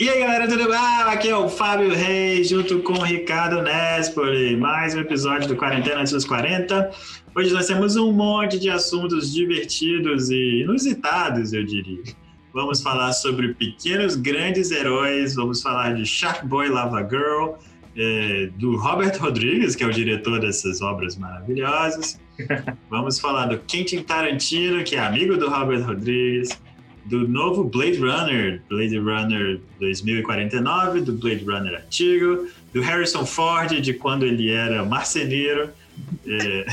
E 0.00 0.08
aí 0.08 0.20
galera, 0.20 0.46
tudo 0.46 0.68
bem? 0.68 0.76
Aqui 0.76 1.28
é 1.28 1.36
o 1.36 1.48
Fábio 1.48 1.92
Reis, 1.92 2.48
junto 2.48 2.78
com 2.82 2.92
o 2.92 3.02
Ricardo 3.02 3.60
Nespoli, 3.60 4.56
mais 4.56 4.94
um 4.94 5.00
episódio 5.00 5.48
do 5.48 5.56
Quarentena 5.56 6.04
dos 6.04 6.24
40. 6.24 6.92
Hoje 7.34 7.52
nós 7.52 7.66
temos 7.66 7.96
um 7.96 8.12
monte 8.12 8.60
de 8.60 8.70
assuntos 8.70 9.32
divertidos 9.34 10.30
e 10.30 10.62
inusitados, 10.62 11.52
eu 11.52 11.64
diria. 11.64 12.14
Vamos 12.54 12.80
falar 12.80 13.12
sobre 13.12 13.54
pequenos 13.54 14.14
grandes 14.14 14.70
heróis, 14.70 15.34
vamos 15.34 15.60
falar 15.60 15.96
de 15.96 16.06
Shark 16.06 16.46
Boy 16.46 16.68
Lava 16.68 17.02
Girl, 17.02 17.54
é, 17.96 18.50
do 18.56 18.76
Robert 18.76 19.18
Rodrigues, 19.18 19.74
que 19.74 19.82
é 19.82 19.86
o 19.88 19.92
diretor 19.92 20.38
dessas 20.38 20.80
obras 20.80 21.16
maravilhosas. 21.16 22.20
Vamos 22.88 23.18
falar 23.18 23.46
do 23.46 23.58
Quentin 23.58 24.04
Tarantino, 24.04 24.84
que 24.84 24.94
é 24.94 25.00
amigo 25.00 25.36
do 25.36 25.50
Robert 25.50 25.84
Rodrigues 25.84 26.50
do 27.08 27.26
novo 27.26 27.64
Blade 27.64 27.98
Runner, 27.98 28.60
Blade 28.68 28.98
Runner 28.98 29.60
2049, 29.80 31.00
do 31.00 31.12
Blade 31.14 31.44
Runner 31.44 31.82
antigo, 31.84 32.46
do 32.72 32.82
Harrison 32.82 33.24
Ford, 33.24 33.80
de 33.80 33.94
quando 33.94 34.26
ele 34.26 34.50
era 34.50 34.84
marceneiro, 34.84 35.70
é, 36.26 36.66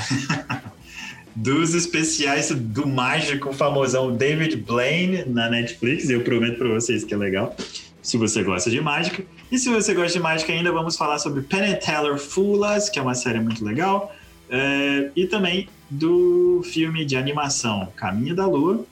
dos 1.34 1.74
especiais 1.74 2.52
do 2.52 2.86
mágico 2.86 3.54
famosão 3.54 4.16
David 4.16 4.58
Blaine 4.58 5.24
na 5.26 5.50
Netflix, 5.50 6.10
eu 6.10 6.22
prometo 6.22 6.58
para 6.58 6.68
vocês 6.68 7.04
que 7.04 7.14
é 7.14 7.18
legal, 7.18 7.56
se 8.02 8.18
você 8.18 8.44
gosta 8.44 8.70
de 8.70 8.80
mágica. 8.82 9.24
E 9.50 9.58
se 9.58 9.70
você 9.70 9.94
gosta 9.94 10.12
de 10.12 10.20
mágica 10.20 10.52
ainda, 10.52 10.72
vamos 10.72 10.98
falar 10.98 11.18
sobre 11.18 11.42
Penn 11.44 11.76
Teller 11.76 12.18
Foolas, 12.18 12.90
que 12.90 13.00
é 13.00 13.02
uma 13.02 13.16
série 13.16 13.40
muito 13.40 13.64
legal, 13.64 14.14
é, 14.50 15.12
e 15.16 15.26
também 15.28 15.70
do 15.90 16.62
filme 16.66 17.06
de 17.06 17.16
animação 17.16 17.88
Caminho 17.96 18.36
da 18.36 18.46
Lua, 18.46 18.86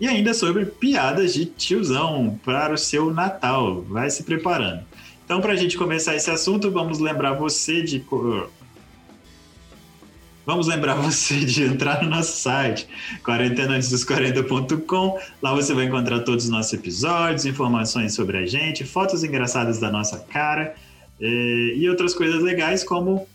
e 0.00 0.06
ainda 0.06 0.34
sobre 0.34 0.66
piadas 0.66 1.32
de 1.34 1.46
tiozão 1.46 2.38
para 2.44 2.74
o 2.74 2.78
seu 2.78 3.12
Natal. 3.12 3.82
Vai 3.82 4.10
se 4.10 4.22
preparando. 4.22 4.84
Então, 5.24 5.40
para 5.40 5.52
a 5.52 5.56
gente 5.56 5.76
começar 5.76 6.14
esse 6.14 6.30
assunto, 6.30 6.70
vamos 6.70 6.98
lembrar 6.98 7.32
você 7.32 7.82
de. 7.82 8.04
Vamos 10.44 10.68
lembrar 10.68 10.94
você 11.02 11.40
de 11.40 11.64
entrar 11.64 12.02
no 12.02 12.10
nosso 12.10 12.36
site, 12.36 12.86
quarentenaantesdos40.com. 13.24 15.18
Lá 15.42 15.54
você 15.54 15.74
vai 15.74 15.86
encontrar 15.86 16.20
todos 16.20 16.44
os 16.44 16.50
nossos 16.50 16.72
episódios, 16.74 17.46
informações 17.46 18.14
sobre 18.14 18.36
a 18.38 18.46
gente, 18.46 18.84
fotos 18.84 19.24
engraçadas 19.24 19.80
da 19.80 19.90
nossa 19.90 20.20
cara 20.20 20.76
eh, 21.20 21.72
e 21.74 21.88
outras 21.88 22.14
coisas 22.14 22.42
legais, 22.42 22.84
como 22.84 23.26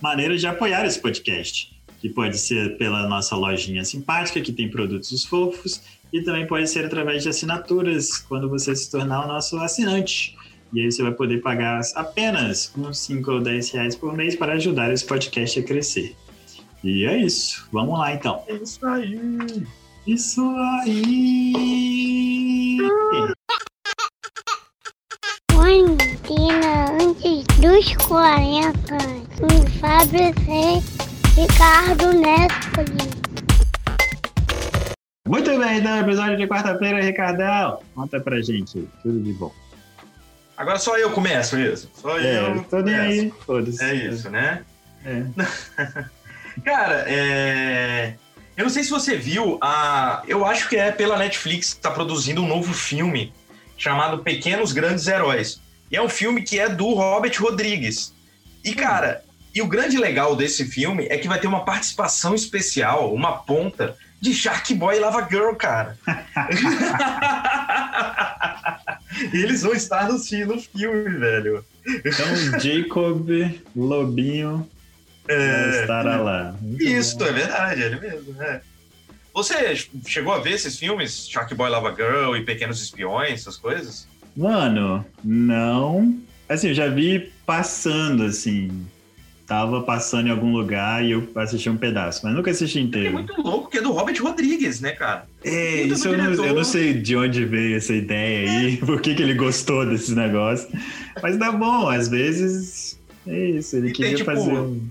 maneiras 0.00 0.40
de 0.40 0.46
apoiar 0.46 0.86
esse 0.86 1.00
podcast 1.00 1.79
que 2.00 2.08
pode 2.08 2.38
ser 2.38 2.76
pela 2.78 3.06
nossa 3.06 3.36
lojinha 3.36 3.84
simpática, 3.84 4.40
que 4.40 4.52
tem 4.52 4.70
produtos 4.70 5.24
fofos, 5.24 5.82
e 6.12 6.22
também 6.22 6.46
pode 6.46 6.68
ser 6.68 6.84
através 6.84 7.22
de 7.22 7.28
assinaturas, 7.28 8.18
quando 8.18 8.48
você 8.48 8.74
se 8.74 8.90
tornar 8.90 9.24
o 9.24 9.28
nosso 9.28 9.56
assinante. 9.58 10.36
E 10.72 10.80
aí 10.80 10.90
você 10.90 11.02
vai 11.02 11.12
poder 11.12 11.42
pagar 11.42 11.80
apenas 11.94 12.72
uns 12.76 12.98
5 13.00 13.30
ou 13.30 13.40
10 13.40 13.70
reais 13.70 13.96
por 13.96 14.16
mês 14.16 14.36
para 14.36 14.54
ajudar 14.54 14.92
esse 14.92 15.04
podcast 15.04 15.58
a 15.58 15.62
crescer. 15.62 16.16
E 16.82 17.04
é 17.04 17.18
isso. 17.18 17.68
Vamos 17.72 17.98
lá 17.98 18.14
então. 18.14 18.42
É 18.48 18.54
isso 18.54 18.86
aí. 18.86 19.66
Isso 20.06 20.42
aí. 20.82 22.78
Quarentena 25.52 26.86
antes 27.02 27.44
dos 27.60 27.96
40. 28.06 28.96
Com 29.38 29.66
Fábio 29.78 30.32
Ricardo 31.36 32.12
Nespoli. 32.12 33.10
Muito 35.26 35.58
bem, 35.58 35.78
então, 35.78 35.98
episódio 36.00 36.36
de 36.36 36.46
quarta-feira, 36.46 37.00
Ricardão. 37.02 37.80
Conta 37.94 38.20
pra 38.20 38.40
gente, 38.42 38.88
tudo 39.02 39.20
de 39.22 39.32
bom. 39.34 39.52
Agora 40.56 40.78
só 40.78 40.98
eu 40.98 41.10
começo 41.10 41.56
mesmo. 41.56 41.90
Só 41.94 42.18
É, 42.18 42.48
eu. 42.56 42.64
tô 42.64 42.80
nem 42.80 42.94
aí, 42.94 43.32
foda-se. 43.46 43.82
É 43.82 43.94
isso, 43.94 44.28
né? 44.28 44.64
É. 45.04 45.22
Cara, 46.64 47.04
é... 47.06 48.14
eu 48.56 48.64
não 48.64 48.70
sei 48.70 48.82
se 48.82 48.90
você 48.90 49.16
viu, 49.16 49.58
a... 49.62 50.22
eu 50.26 50.44
acho 50.44 50.68
que 50.68 50.76
é 50.76 50.90
pela 50.90 51.16
Netflix 51.16 51.74
que 51.74 51.80
tá 51.80 51.90
produzindo 51.90 52.42
um 52.42 52.48
novo 52.48 52.74
filme 52.74 53.32
chamado 53.78 54.18
Pequenos 54.22 54.72
Grandes 54.72 55.06
Heróis. 55.06 55.60
E 55.90 55.96
é 55.96 56.02
um 56.02 56.08
filme 56.08 56.42
que 56.42 56.58
é 56.58 56.68
do 56.68 56.92
Robert 56.92 57.34
Rodrigues. 57.40 58.12
E, 58.62 58.74
cara, 58.74 59.24
e 59.54 59.60
o 59.62 59.66
grande 59.66 59.96
legal 59.98 60.34
desse 60.36 60.64
filme 60.64 61.06
é 61.10 61.16
que 61.18 61.28
vai 61.28 61.38
ter 61.40 61.46
uma 61.46 61.64
participação 61.64 62.34
especial, 62.34 63.12
uma 63.14 63.32
ponta, 63.38 63.96
de 64.20 64.32
Shark 64.34 64.74
Boy 64.74 64.96
e 64.96 65.00
Lava 65.00 65.26
Girl, 65.28 65.54
cara. 65.54 65.96
E 69.32 69.36
Eles 69.42 69.62
vão 69.62 69.72
estar 69.72 70.08
no, 70.08 70.18
fi- 70.18 70.44
no 70.44 70.58
filme, 70.60 71.18
velho. 71.18 71.64
Então, 71.86 72.60
Jacob 72.60 73.28
Lobinho 73.74 74.68
É... 75.28 75.80
estará 75.82 76.16
lá. 76.16 76.54
Muito 76.60 76.82
Isso, 76.82 77.18
bom. 77.18 77.26
é 77.26 77.32
verdade, 77.32 77.82
ele 77.82 78.00
mesmo, 78.00 78.32
né? 78.34 78.60
Você 79.34 79.74
chegou 80.06 80.32
a 80.32 80.38
ver 80.40 80.52
esses 80.52 80.78
filmes? 80.78 81.28
Shark 81.28 81.54
Boy 81.54 81.68
Lava 81.70 81.94
Girl 81.94 82.34
e 82.36 82.44
Pequenos 82.44 82.82
Espiões, 82.82 83.40
essas 83.40 83.56
coisas? 83.56 84.06
Mano, 84.36 85.04
não. 85.22 86.18
Assim, 86.48 86.68
eu 86.68 86.74
já 86.74 86.88
vi 86.88 87.32
passando, 87.46 88.24
assim. 88.24 88.86
Tava 89.50 89.82
passando 89.82 90.28
em 90.28 90.30
algum 90.30 90.52
lugar 90.52 91.04
e 91.04 91.10
eu 91.10 91.28
assisti 91.34 91.68
um 91.68 91.76
pedaço, 91.76 92.20
mas 92.22 92.32
nunca 92.32 92.52
assisti 92.52 92.78
É 92.78 92.82
inteiro. 92.82 93.12
muito 93.14 93.34
louco, 93.42 93.68
que 93.68 93.78
é 93.78 93.82
do 93.82 93.90
Robert 93.90 94.16
Rodrigues, 94.22 94.80
né, 94.80 94.92
cara? 94.92 95.26
É, 95.42 95.82
isso 95.82 96.06
eu 96.06 96.16
não, 96.16 96.32
eu 96.46 96.54
não 96.54 96.62
sei 96.62 96.94
de 96.94 97.16
onde 97.16 97.44
veio 97.46 97.76
essa 97.76 97.92
ideia 97.92 98.48
aí, 98.48 98.76
por 98.86 99.00
que, 99.00 99.12
que 99.12 99.20
ele 99.20 99.34
gostou 99.34 99.84
desses 99.84 100.14
negócios. 100.14 100.72
Mas 101.20 101.36
dá 101.36 101.50
bom, 101.50 101.88
às 101.88 102.06
vezes 102.06 102.96
é 103.26 103.48
isso, 103.48 103.74
ele 103.74 103.88
E 103.88 103.92
tem, 103.92 103.96
queria 103.96 104.14
tipo, 104.18 104.30
fazer 104.30 104.52
um. 104.52 104.88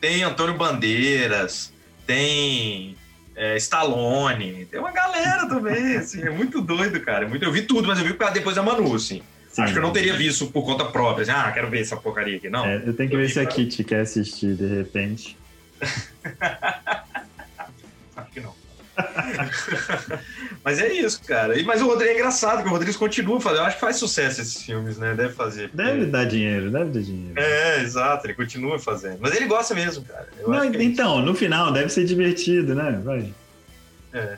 Tem 0.00 0.22
Antônio 0.22 0.56
Bandeiras, 0.56 1.70
tem 2.06 2.96
é, 3.36 3.58
Stallone, 3.58 4.64
tem 4.70 4.80
uma 4.80 4.90
galera 4.90 5.46
também, 5.46 5.98
assim, 5.98 6.22
é 6.22 6.30
muito 6.30 6.62
doido, 6.62 6.98
cara. 7.00 7.26
É 7.26 7.28
muito- 7.28 7.44
Eu 7.44 7.52
vi 7.52 7.60
tudo, 7.60 7.86
mas 7.86 7.98
eu 7.98 8.06
vi 8.06 8.16
depois 8.32 8.56
da 8.56 8.62
Manu, 8.62 8.94
assim. 8.94 9.20
Sim. 9.58 9.64
Acho 9.64 9.72
que 9.72 9.78
eu 9.80 9.82
não 9.82 9.90
teria 9.92 10.14
visto 10.16 10.46
por 10.46 10.64
conta 10.64 10.84
própria, 10.84 11.22
assim, 11.24 11.32
ah, 11.32 11.50
quero 11.50 11.68
ver 11.68 11.80
essa 11.80 11.96
porcaria 11.96 12.36
aqui, 12.36 12.48
não. 12.48 12.64
É, 12.64 12.76
eu 12.86 12.94
tenho 12.94 13.10
que 13.10 13.16
ver 13.16 13.28
se 13.28 13.40
a 13.40 13.44
Kitty 13.46 13.82
quer 13.82 14.02
assistir 14.02 14.54
de 14.54 14.66
repente. 14.68 15.36
Acho 18.16 18.30
que 18.32 18.40
não. 18.40 18.54
Mas 20.64 20.78
é 20.80 20.92
isso, 20.92 21.20
cara. 21.24 21.58
E, 21.58 21.64
mas 21.64 21.80
o 21.82 21.86
Rodrigo 21.86 22.12
é 22.12 22.14
engraçado, 22.14 22.62
que 22.62 22.68
o 22.68 22.70
Rodrigues 22.70 22.96
continua 22.96 23.40
fazendo. 23.40 23.60
Eu 23.60 23.64
acho 23.66 23.76
que 23.76 23.80
faz 23.80 23.96
sucesso 23.96 24.40
esses 24.40 24.62
filmes, 24.62 24.96
né? 24.98 25.14
Deve 25.14 25.32
fazer. 25.34 25.68
porque- 25.70 25.82
Deve 25.82 26.06
dar 26.06 26.24
dinheiro, 26.24 26.70
deve 26.70 26.90
dar 26.90 27.00
dinheiro. 27.00 27.38
É, 27.38 27.80
exato, 27.82 28.26
ele 28.26 28.34
continua 28.34 28.78
fazendo. 28.78 29.18
Mas 29.20 29.34
ele 29.36 29.46
gosta 29.46 29.74
mesmo, 29.74 30.04
cara. 30.04 30.28
Eu 30.38 30.48
Não, 30.50 30.62
é 30.62 30.66
então, 30.82 31.20
no 31.22 31.34
final 31.34 31.72
deve 31.72 31.88
ser 31.90 32.04
divertido, 32.04 32.74
né? 32.74 33.00
Vai. 33.04 33.32
É. 34.12 34.36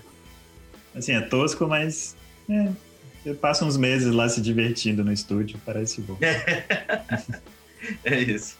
Assim, 0.94 1.14
é 1.14 1.20
tosco, 1.22 1.66
mas. 1.66 2.14
É, 2.48 2.68
você 3.22 3.34
passa 3.34 3.64
uns 3.64 3.76
meses 3.76 4.12
lá 4.12 4.28
se 4.28 4.40
divertindo 4.40 5.04
no 5.04 5.12
estúdio, 5.12 5.60
parece 5.64 6.00
bom. 6.00 6.18
É 8.04 8.18
isso. 8.20 8.58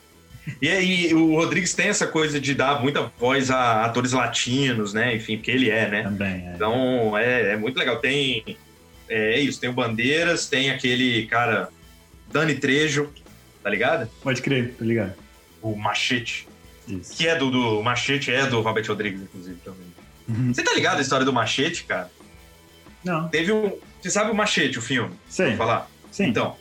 E 0.61 0.69
aí, 0.69 1.15
o 1.15 1.35
Rodrigues 1.35 1.75
tem 1.75 1.89
essa 1.89 2.07
coisa 2.07 2.41
de 2.41 2.55
dar 2.55 2.81
muita 2.81 3.13
voz 3.19 3.51
a 3.51 3.85
atores 3.85 4.13
latinos, 4.13 4.95
né? 4.95 5.15
Enfim, 5.15 5.37
porque 5.37 5.51
ele 5.51 5.71
é, 5.71 5.89
né? 5.89 6.03
Também, 6.03 6.49
é. 6.49 6.53
Então, 6.55 7.17
é, 7.19 7.53
é 7.53 7.57
muito 7.57 7.79
legal. 7.79 7.99
Tem. 7.99 8.57
É, 9.09 9.39
isso, 9.39 9.61
tem 9.61 9.69
o 9.69 9.75
Bandeiras, 9.75 10.49
tem 10.49 10.71
aquele 10.71 11.27
cara, 11.27 11.69
Dani 12.33 12.55
Trejo, 12.55 13.11
tá 13.63 13.69
ligado? 13.69 14.09
Pode 14.23 14.41
crer, 14.41 14.75
tá 14.79 14.85
ligado? 14.85 15.15
O 15.61 15.77
Machete. 15.77 16.49
Isso. 16.89 17.17
Que 17.17 17.27
é 17.29 17.37
do, 17.37 17.51
do 17.51 17.83
Machete, 17.83 18.31
é 18.31 18.47
do 18.47 18.61
Robert 18.61 18.87
Rodrigues, 18.87 19.21
inclusive, 19.21 19.59
também. 19.65 19.87
Uhum. 20.29 20.55
Você 20.55 20.63
tá 20.63 20.73
ligado 20.73 20.99
a 20.99 21.03
história 21.03 21.27
do 21.27 21.33
Machete, 21.33 21.85
cara? 21.85 22.11
Não, 23.05 23.29
Teve 23.29 23.53
um. 23.53 23.77
Você 24.01 24.11
sabe 24.11 24.31
o 24.31 24.35
Machete, 24.35 24.79
o 24.79 24.83
filme? 24.83 25.15
Vou 25.37 25.57
falar. 25.57 25.91
Sim. 26.11 26.27
Então. 26.29 26.57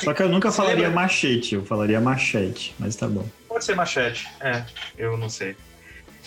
Só 0.00 0.14
que 0.14 0.22
eu 0.22 0.28
nunca 0.28 0.50
Você 0.50 0.56
falaria 0.56 0.86
lembra? 0.86 1.02
machete, 1.02 1.56
eu 1.56 1.64
falaria 1.64 2.00
machete, 2.00 2.74
mas 2.78 2.94
tá 2.94 3.08
bom. 3.08 3.28
Pode 3.48 3.64
ser 3.64 3.74
Machete. 3.74 4.28
É, 4.40 4.62
eu 4.96 5.16
não 5.16 5.28
sei. 5.28 5.56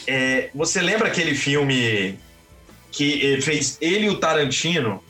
É, 0.06 0.50
você 0.54 0.82
lembra 0.82 1.08
aquele 1.08 1.34
filme 1.34 2.20
que 2.92 3.40
fez 3.42 3.78
ele 3.80 4.08
e 4.08 4.10
o 4.10 4.20
Tarantino? 4.20 5.02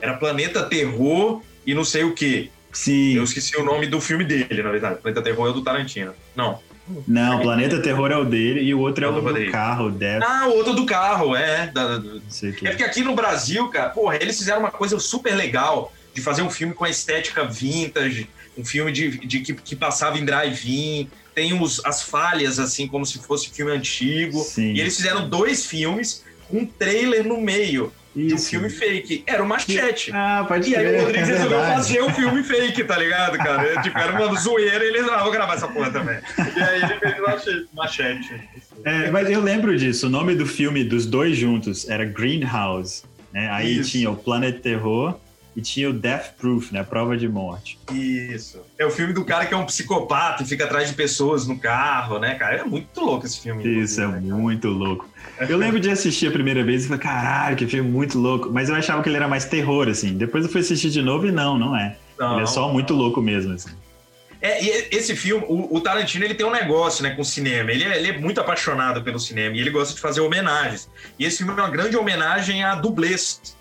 Era 0.00 0.14
Planeta 0.16 0.62
Terror 0.64 1.42
e 1.66 1.74
não 1.74 1.84
sei 1.84 2.04
o 2.04 2.14
quê. 2.14 2.48
Sim. 2.72 3.16
Eu 3.16 3.24
esqueci 3.24 3.56
o 3.56 3.64
nome 3.64 3.86
do 3.86 4.00
filme 4.00 4.24
dele, 4.24 4.62
na 4.62 4.70
verdade. 4.70 5.00
Planeta 5.00 5.22
Terror 5.22 5.48
é 5.48 5.50
o 5.50 5.54
do 5.54 5.62
Tarantino. 5.64 6.14
Não. 6.36 6.60
Não, 7.06 7.40
Planeta 7.40 7.80
Terror 7.80 8.10
é 8.10 8.16
o 8.16 8.24
dele 8.24 8.60
e 8.60 8.74
o 8.74 8.80
outro 8.80 9.04
é 9.04 9.06
É 9.06 9.10
o 9.10 9.14
do 9.14 9.20
do 9.20 9.26
Rodrigo. 9.26 9.52
carro, 9.52 9.86
o 9.86 9.90
Death, 9.90 10.22
Ah, 10.24 10.46
o 10.48 10.56
outro 10.56 10.74
do 10.74 10.84
carro, 10.86 11.34
é. 11.36 11.66
da- 11.68 12.02
que. 12.58 12.66
É 12.66 12.70
porque 12.70 12.84
aqui 12.84 13.02
no 13.02 13.14
Brasil, 13.14 13.68
cara, 13.68 13.90
porra, 13.90 14.16
eles 14.16 14.38
fizeram 14.38 14.60
uma 14.60 14.70
coisa 14.70 14.98
super 14.98 15.34
legal 15.34 15.92
de 16.14 16.20
fazer 16.20 16.42
um 16.42 16.50
filme 16.50 16.74
com 16.74 16.84
a 16.84 16.90
estética 16.90 17.44
vintage, 17.44 18.28
um 18.58 18.64
filme 18.64 18.90
de, 18.92 19.18
de 19.26 19.40
que, 19.40 19.54
que 19.54 19.76
passava 19.76 20.18
em 20.18 20.24
drive-in, 20.24 21.08
tem 21.34 21.58
os, 21.60 21.80
as 21.84 22.02
falhas, 22.02 22.58
assim, 22.58 22.88
como 22.88 23.06
se 23.06 23.18
fosse 23.18 23.48
filme 23.50 23.72
antigo. 23.72 24.40
Sim. 24.40 24.72
E 24.74 24.80
eles 24.80 24.96
fizeram 24.96 25.28
dois 25.28 25.64
filmes 25.64 26.24
com 26.48 26.58
um 26.58 26.66
trailer 26.66 27.24
no 27.26 27.40
meio. 27.40 27.92
De 28.14 28.34
um 28.34 28.38
filme 28.38 28.70
fake. 28.70 29.22
Era 29.26 29.42
o 29.42 29.46
Machete. 29.46 30.10
Ah, 30.12 30.44
pode 30.46 30.70
E 30.70 30.76
aí 30.76 30.96
o 30.96 31.00
Rodrigues 31.00 31.28
é 31.28 31.32
resolveu 31.32 31.60
fazer 31.60 32.02
um 32.02 32.10
filme 32.10 32.42
fake, 32.42 32.84
tá 32.84 32.98
ligado, 32.98 33.38
cara? 33.38 33.62
É, 33.62 33.82
Tipo, 33.82 33.98
era 33.98 34.12
uma 34.12 34.34
zoeira 34.38 34.84
e 34.84 34.88
ele 34.88 34.98
ah, 35.10 35.22
vou 35.22 35.32
gravar 35.32 35.54
essa 35.54 35.68
porra 35.68 35.90
também. 35.90 36.18
E 36.56 36.62
aí 36.62 36.82
ele 36.82 36.98
fez 36.98 37.18
o 37.18 37.22
Machete. 37.22 37.68
Machete. 37.72 38.40
É, 38.84 39.10
mas 39.10 39.30
eu 39.30 39.40
lembro 39.40 39.76
disso. 39.76 40.06
O 40.06 40.10
nome 40.10 40.34
do 40.34 40.46
filme 40.46 40.82
dos 40.82 41.06
dois 41.06 41.36
juntos 41.36 41.88
era 41.88 42.04
Greenhouse. 42.04 43.04
Né? 43.32 43.48
Aí 43.50 43.78
Isso. 43.78 43.90
tinha 43.90 44.10
o 44.10 44.16
Planet 44.16 44.60
Terror 44.60 45.16
e 45.56 45.60
tinha 45.60 45.90
o 45.90 45.92
Death 45.92 46.34
Proof, 46.38 46.72
né? 46.72 46.82
Prova 46.82 47.16
de 47.16 47.28
morte. 47.28 47.78
Isso. 47.92 48.60
É 48.78 48.86
o 48.86 48.90
filme 48.90 49.12
do 49.12 49.24
cara 49.24 49.46
que 49.46 49.54
é 49.54 49.56
um 49.56 49.66
psicopata 49.66 50.42
e 50.42 50.46
fica 50.46 50.64
atrás 50.64 50.88
de 50.88 50.94
pessoas 50.94 51.46
no 51.46 51.58
carro, 51.58 52.18
né, 52.18 52.34
cara? 52.34 52.56
É 52.56 52.64
muito 52.64 53.00
louco 53.00 53.26
esse 53.26 53.40
filme. 53.40 53.64
Isso 53.82 54.00
é 54.00 54.06
né, 54.06 54.20
muito 54.20 54.68
louco. 54.68 55.08
Eu 55.48 55.56
lembro 55.56 55.80
de 55.80 55.90
assistir 55.90 56.28
a 56.28 56.30
primeira 56.30 56.62
vez 56.62 56.84
e 56.84 56.88
falei, 56.88 57.02
caralho, 57.02 57.56
que 57.56 57.66
filme 57.66 57.90
muito 57.90 58.18
louco. 58.18 58.50
Mas 58.52 58.68
eu 58.68 58.74
achava 58.74 59.02
que 59.02 59.08
ele 59.08 59.16
era 59.16 59.26
mais 59.26 59.46
terror, 59.46 59.88
assim. 59.88 60.16
Depois 60.16 60.44
eu 60.44 60.50
fui 60.50 60.60
assistir 60.60 60.90
de 60.90 61.00
novo 61.00 61.26
e 61.26 61.32
não, 61.32 61.58
não 61.58 61.74
é. 61.74 61.96
Não, 62.18 62.34
ele 62.34 62.42
é 62.42 62.46
só 62.46 62.66
não. 62.66 62.72
muito 62.74 62.92
louco 62.92 63.22
mesmo, 63.22 63.54
assim. 63.54 63.70
É, 64.42 64.62
e 64.62 64.88
esse 64.90 65.14
filme, 65.14 65.44
o, 65.46 65.76
o 65.76 65.80
Tarantino, 65.80 66.24
ele 66.24 66.34
tem 66.34 66.46
um 66.46 66.50
negócio, 66.50 67.02
né, 67.02 67.10
com 67.10 67.22
o 67.22 67.24
cinema. 67.24 67.70
Ele 67.70 67.84
é, 67.84 67.98
ele 67.98 68.08
é 68.08 68.18
muito 68.18 68.40
apaixonado 68.40 69.02
pelo 69.02 69.18
cinema 69.18 69.56
e 69.56 69.60
ele 69.60 69.70
gosta 69.70 69.94
de 69.94 70.00
fazer 70.00 70.20
homenagens. 70.20 70.88
E 71.18 71.24
esse 71.24 71.38
filme 71.38 71.52
é 71.52 71.62
uma 71.62 71.70
grande 71.70 71.96
homenagem 71.96 72.64
a 72.64 72.74
dublês. 72.74 73.56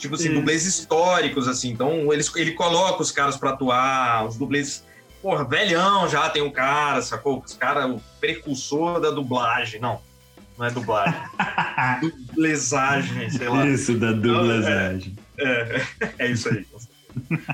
Tipo 0.00 0.14
assim, 0.16 0.30
Isso. 0.30 0.34
dublês 0.34 0.64
históricos, 0.66 1.46
assim. 1.46 1.70
Então, 1.70 2.12
eles, 2.12 2.34
ele 2.34 2.52
coloca 2.52 3.02
os 3.02 3.12
caras 3.12 3.36
pra 3.36 3.50
atuar, 3.50 4.26
os 4.26 4.36
dublês... 4.36 4.84
Porra, 5.22 5.44
velhão 5.44 6.08
já 6.08 6.30
tem 6.30 6.40
um 6.40 6.50
cara, 6.50 7.02
sacou? 7.02 7.42
Os 7.44 7.52
caras, 7.52 7.84
o 7.90 8.00
precursor 8.18 8.98
da 9.00 9.10
dublagem. 9.10 9.78
Não, 9.78 10.00
não 10.58 10.64
é 10.64 10.70
dublagem. 10.70 11.14
Dublesagem, 12.00 13.28
sei 13.30 13.48
lá. 13.48 13.66
Isso, 13.66 13.98
da 13.98 14.12
dublagem. 14.12 15.14
É, 15.38 15.82
é 16.18 16.30
isso 16.30 16.48
aí. 16.48 16.64
com 16.64 16.78
certeza. 16.78 17.00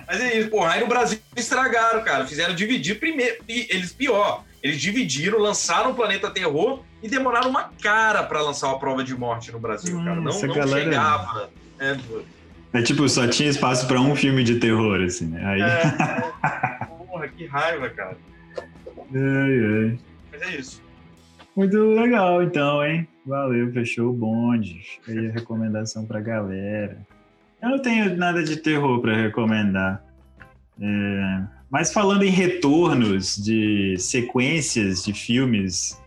Mas 0.07 0.21
é 0.21 0.39
isso, 0.39 0.51
porra. 0.51 0.73
Aí 0.73 0.81
no 0.81 0.87
Brasil 0.87 1.19
estragaram, 1.35 2.05
cara. 2.05 2.25
Fizeram 2.27 2.55
dividir 2.55 3.01
primeiro. 3.01 3.43
E 3.49 3.67
eles 3.71 3.93
pior. 3.93 4.45
Eles 4.63 4.81
dividiram, 4.81 5.39
lançaram 5.39 5.91
o 5.91 5.95
Planeta 5.95 6.31
Terror 6.31 6.83
e 7.03 7.09
demoraram 7.09 7.51
uma 7.51 7.71
cara 7.83 8.23
pra 8.23 8.43
lançar 8.43 8.71
a 8.71 8.75
prova 8.79 9.03
de 9.03 9.15
morte 9.15 9.51
no 9.51 9.59
Brasil, 9.59 9.97
cara. 10.05 10.21
Não, 10.21 10.31
Essa 10.31 10.47
não 10.47 10.55
galera- 10.55 10.85
chegava. 10.85 11.51
É, 11.79 11.97
É 12.77 12.83
tipo, 12.83 13.09
só 13.09 13.27
tinha 13.27 13.49
espaço 13.49 13.89
pra 13.89 13.99
um 13.99 14.15
filme 14.15 14.45
de 14.45 14.57
terror, 14.57 15.01
assim, 15.01 15.29
né? 15.29 15.43
Aí... 15.47 15.63
é, 15.63 16.85
porra, 17.09 17.27
que 17.29 17.47
raiva, 17.47 17.89
cara. 17.89 18.19
Ai, 19.15 19.59
ai. 19.65 19.99
Mas 20.31 20.43
é 20.43 20.57
isso. 20.57 20.83
Muito 21.57 21.75
legal, 21.95 22.43
então, 22.43 22.85
hein? 22.85 23.09
Valeu, 23.25 23.73
fechou 23.73 24.11
o 24.11 24.13
bonde. 24.13 24.83
Aí 25.09 25.29
a 25.29 25.33
recomendação 25.33 26.05
pra 26.05 26.21
galera. 26.21 26.99
Eu 27.63 27.71
não 27.71 27.79
tenho 27.81 28.15
nada 28.15 28.45
de 28.45 28.59
terror 28.59 29.01
pra 29.01 29.17
recomendar. 29.17 30.05
É, 30.79 31.41
Mas 31.71 31.91
falando 31.91 32.25
em 32.25 32.31
retornos 32.31 33.37
de 33.37 33.97
sequências 33.99 35.03
de 35.03 35.15
filmes 35.15 35.99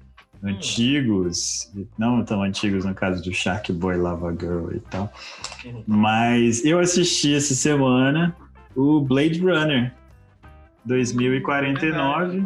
antigos, 0.43 1.71
não 1.97 2.23
tão 2.23 2.41
antigos 2.43 2.85
no 2.85 2.93
caso 2.93 3.21
do 3.23 3.33
Shark 3.33 3.71
Boy 3.73 3.97
Lava 3.97 4.31
Girl 4.39 4.71
e 4.73 4.79
tal, 4.79 5.11
Uhum. 5.65 5.83
mas 5.87 6.63
eu 6.63 6.79
assisti 6.79 7.35
essa 7.35 7.53
semana 7.53 8.35
o 8.75 9.01
Blade 9.01 9.39
Runner 9.41 9.93
2049. 10.85 12.43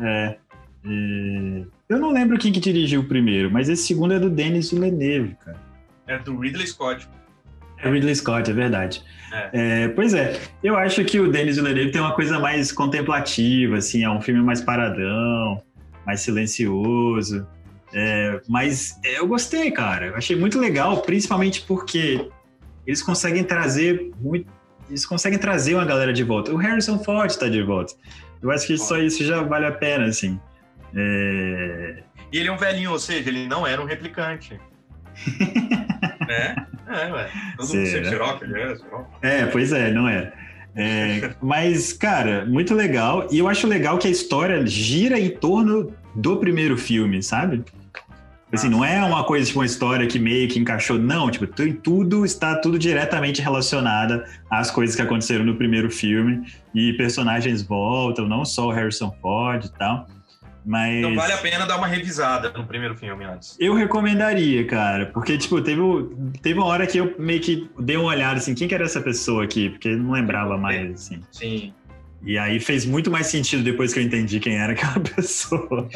É. 0.00 0.36
e 0.84 1.64
Eu 1.88 1.98
não 1.98 2.10
lembro 2.12 2.38
quem 2.38 2.52
que 2.52 2.60
dirigiu 2.60 3.00
o 3.00 3.04
primeiro, 3.04 3.50
mas 3.50 3.68
esse 3.68 3.86
segundo 3.86 4.14
é 4.14 4.18
do 4.18 4.30
Denis 4.30 4.70
Villeneuve, 4.70 5.36
cara. 5.44 5.58
É 6.06 6.18
do 6.18 6.38
Ridley 6.38 6.66
Scott. 6.66 7.08
É 7.78 7.90
Ridley 7.90 8.14
Scott, 8.14 8.50
é 8.50 8.54
verdade. 8.54 9.02
É, 9.52 9.88
pois 9.88 10.12
é, 10.14 10.40
eu 10.62 10.76
acho 10.76 11.04
que 11.04 11.18
o 11.20 11.30
Denis 11.30 11.56
Villeneuve 11.56 11.92
tem 11.92 12.00
uma 12.00 12.14
coisa 12.14 12.38
mais 12.38 12.72
contemplativa, 12.72 13.76
assim, 13.76 14.02
é 14.04 14.10
um 14.10 14.20
filme 14.20 14.40
mais 14.42 14.60
paradão, 14.60 15.62
mais 16.10 16.20
silencioso. 16.20 17.46
É, 17.92 18.40
mas 18.48 18.98
é, 19.04 19.18
eu 19.18 19.26
gostei, 19.26 19.70
cara. 19.70 20.06
Eu 20.06 20.16
achei 20.16 20.36
muito 20.36 20.58
legal, 20.58 21.02
principalmente 21.02 21.62
porque 21.62 22.28
eles 22.86 23.02
conseguem 23.02 23.44
trazer 23.44 24.10
muito. 24.20 24.50
Eles 24.88 25.06
conseguem 25.06 25.38
trazer 25.38 25.74
uma 25.74 25.84
galera 25.84 26.12
de 26.12 26.24
volta. 26.24 26.52
O 26.52 26.56
Harrison 26.56 26.98
Ford 26.98 27.30
está 27.30 27.48
de 27.48 27.62
volta. 27.62 27.94
Eu 28.42 28.50
acho 28.50 28.66
que 28.66 28.76
só 28.76 28.98
isso 28.98 29.24
já 29.24 29.42
vale 29.42 29.66
a 29.66 29.72
pena, 29.72 30.06
assim. 30.06 30.40
É, 30.96 32.02
E 32.32 32.38
ele 32.38 32.48
é 32.48 32.52
um 32.52 32.56
velhinho, 32.56 32.90
ou 32.90 32.98
seja, 32.98 33.28
ele 33.28 33.46
não 33.46 33.64
era 33.64 33.80
um 33.80 33.84
replicante. 33.84 34.58
né? 36.26 36.56
É, 36.88 37.12
ué. 37.12 37.30
Todo 37.56 37.68
mundo 37.68 37.86
sempre 37.86 38.08
Xerox, 38.08 38.42
ele 38.42 38.60
é 38.60 38.76
Xerox. 38.76 39.08
É, 39.22 39.46
pois 39.46 39.72
é, 39.72 39.92
não 39.92 40.08
é. 40.08 40.32
É, 40.74 41.34
mas, 41.40 41.92
cara, 41.92 42.44
muito 42.46 42.74
legal. 42.74 43.28
E 43.30 43.38
eu 43.38 43.46
acho 43.46 43.68
legal 43.68 43.98
que 43.98 44.08
a 44.08 44.10
história 44.10 44.66
gira 44.66 45.20
em 45.20 45.30
torno 45.30 45.94
do 46.14 46.36
primeiro 46.36 46.76
filme, 46.76 47.22
sabe? 47.22 47.62
Assim, 48.52 48.68
não 48.68 48.84
é 48.84 49.00
uma 49.04 49.22
coisa, 49.22 49.46
tipo, 49.46 49.60
uma 49.60 49.64
história 49.66 50.08
que 50.08 50.18
meio 50.18 50.48
que 50.48 50.58
encaixou. 50.58 50.98
Não, 50.98 51.30
tipo, 51.30 51.46
tu- 51.46 51.72
tudo 51.74 52.24
está 52.24 52.56
tudo 52.56 52.80
diretamente 52.80 53.40
relacionada 53.40 54.26
às 54.50 54.72
coisas 54.72 54.96
que 54.96 55.02
aconteceram 55.02 55.44
no 55.44 55.54
primeiro 55.54 55.88
filme. 55.88 56.44
E 56.74 56.92
personagens 56.94 57.62
voltam, 57.62 58.26
não 58.26 58.44
só 58.44 58.66
o 58.66 58.70
Harrison 58.72 59.14
Ford 59.22 59.64
e 59.66 59.72
tal. 59.78 60.08
Mas. 60.66 60.96
Então 60.98 61.14
vale 61.14 61.32
a 61.32 61.38
pena 61.38 61.64
dar 61.64 61.78
uma 61.78 61.86
revisada 61.86 62.50
no 62.50 62.64
primeiro 62.66 62.96
filme 62.96 63.24
antes. 63.24 63.56
Eu 63.60 63.72
recomendaria, 63.74 64.66
cara, 64.66 65.06
porque, 65.06 65.38
tipo, 65.38 65.60
teve, 65.62 65.80
teve 66.42 66.58
uma 66.58 66.66
hora 66.66 66.86
que 66.88 66.98
eu 66.98 67.14
meio 67.20 67.40
que 67.40 67.70
dei 67.78 67.96
uma 67.96 68.06
olhada, 68.08 68.38
assim, 68.38 68.52
quem 68.54 68.66
que 68.66 68.74
era 68.74 68.84
essa 68.84 69.00
pessoa 69.00 69.44
aqui? 69.44 69.70
Porque 69.70 69.88
eu 69.90 69.96
não 69.98 70.10
lembrava 70.10 70.58
mais, 70.58 70.90
assim. 70.92 71.20
Sim. 71.30 71.72
E 72.22 72.36
aí 72.36 72.60
fez 72.60 72.84
muito 72.84 73.10
mais 73.10 73.26
sentido 73.28 73.62
depois 73.62 73.92
que 73.94 73.98
eu 73.98 74.02
entendi 74.02 74.38
quem 74.40 74.56
era 74.58 74.72
aquela 74.72 75.00
pessoa. 75.16 75.88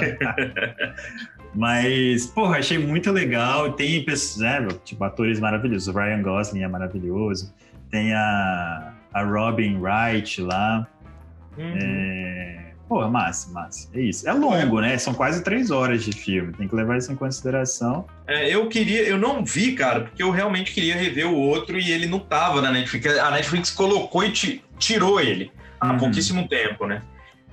Mas, 1.55 2.27
porra, 2.27 2.59
achei 2.59 2.79
muito 2.79 3.13
legal. 3.13 3.73
Tem, 3.73 4.05
pessoas, 4.05 4.41
né, 4.41 4.69
tipo, 4.85 5.05
atores 5.05 5.39
maravilhosos. 5.39 5.89
O 5.89 5.93
Ryan 5.99 6.23
Gosling 6.23 6.63
é 6.63 6.69
maravilhoso. 6.69 7.55
Tem 7.91 8.13
a, 8.13 8.93
a 9.13 9.23
Robin 9.23 9.79
Wright 9.79 10.41
lá. 10.41 10.87
Uhum. 11.57 11.75
É... 11.81 12.61
Porra, 12.89 13.09
massa, 13.09 13.51
massa. 13.53 13.89
É 13.95 14.01
isso. 14.01 14.29
É 14.29 14.33
longo, 14.33 14.81
né? 14.81 14.99
São 14.99 15.15
quase 15.15 15.43
três 15.43 15.71
horas 15.71 16.05
de 16.05 16.13
filme. 16.13 16.53
Tem 16.53 16.69
que 16.69 16.75
levar 16.75 16.99
isso 16.99 17.11
em 17.13 17.17
consideração. 17.17 18.05
É, 18.27 18.53
eu 18.55 18.69
queria, 18.69 19.03
eu 19.05 19.17
não 19.17 19.45
vi, 19.45 19.73
cara, 19.73 20.01
porque 20.03 20.23
eu 20.23 20.31
realmente 20.31 20.73
queria 20.73 20.95
rever 20.95 21.27
o 21.27 21.35
outro 21.35 21.79
e 21.79 21.91
ele 21.93 22.07
não 22.07 22.19
tava 22.19 22.61
na 22.61 22.71
Netflix. 22.71 23.07
A 23.19 23.31
Netflix 23.31 23.71
colocou 23.71 24.23
e 24.25 24.33
ti- 24.33 24.65
tirou 24.79 25.21
ele 25.21 25.51
há 25.89 25.93
Uhum. 25.93 25.99
pouquíssimo 25.99 26.49
tempo, 26.49 26.87
né? 26.87 27.03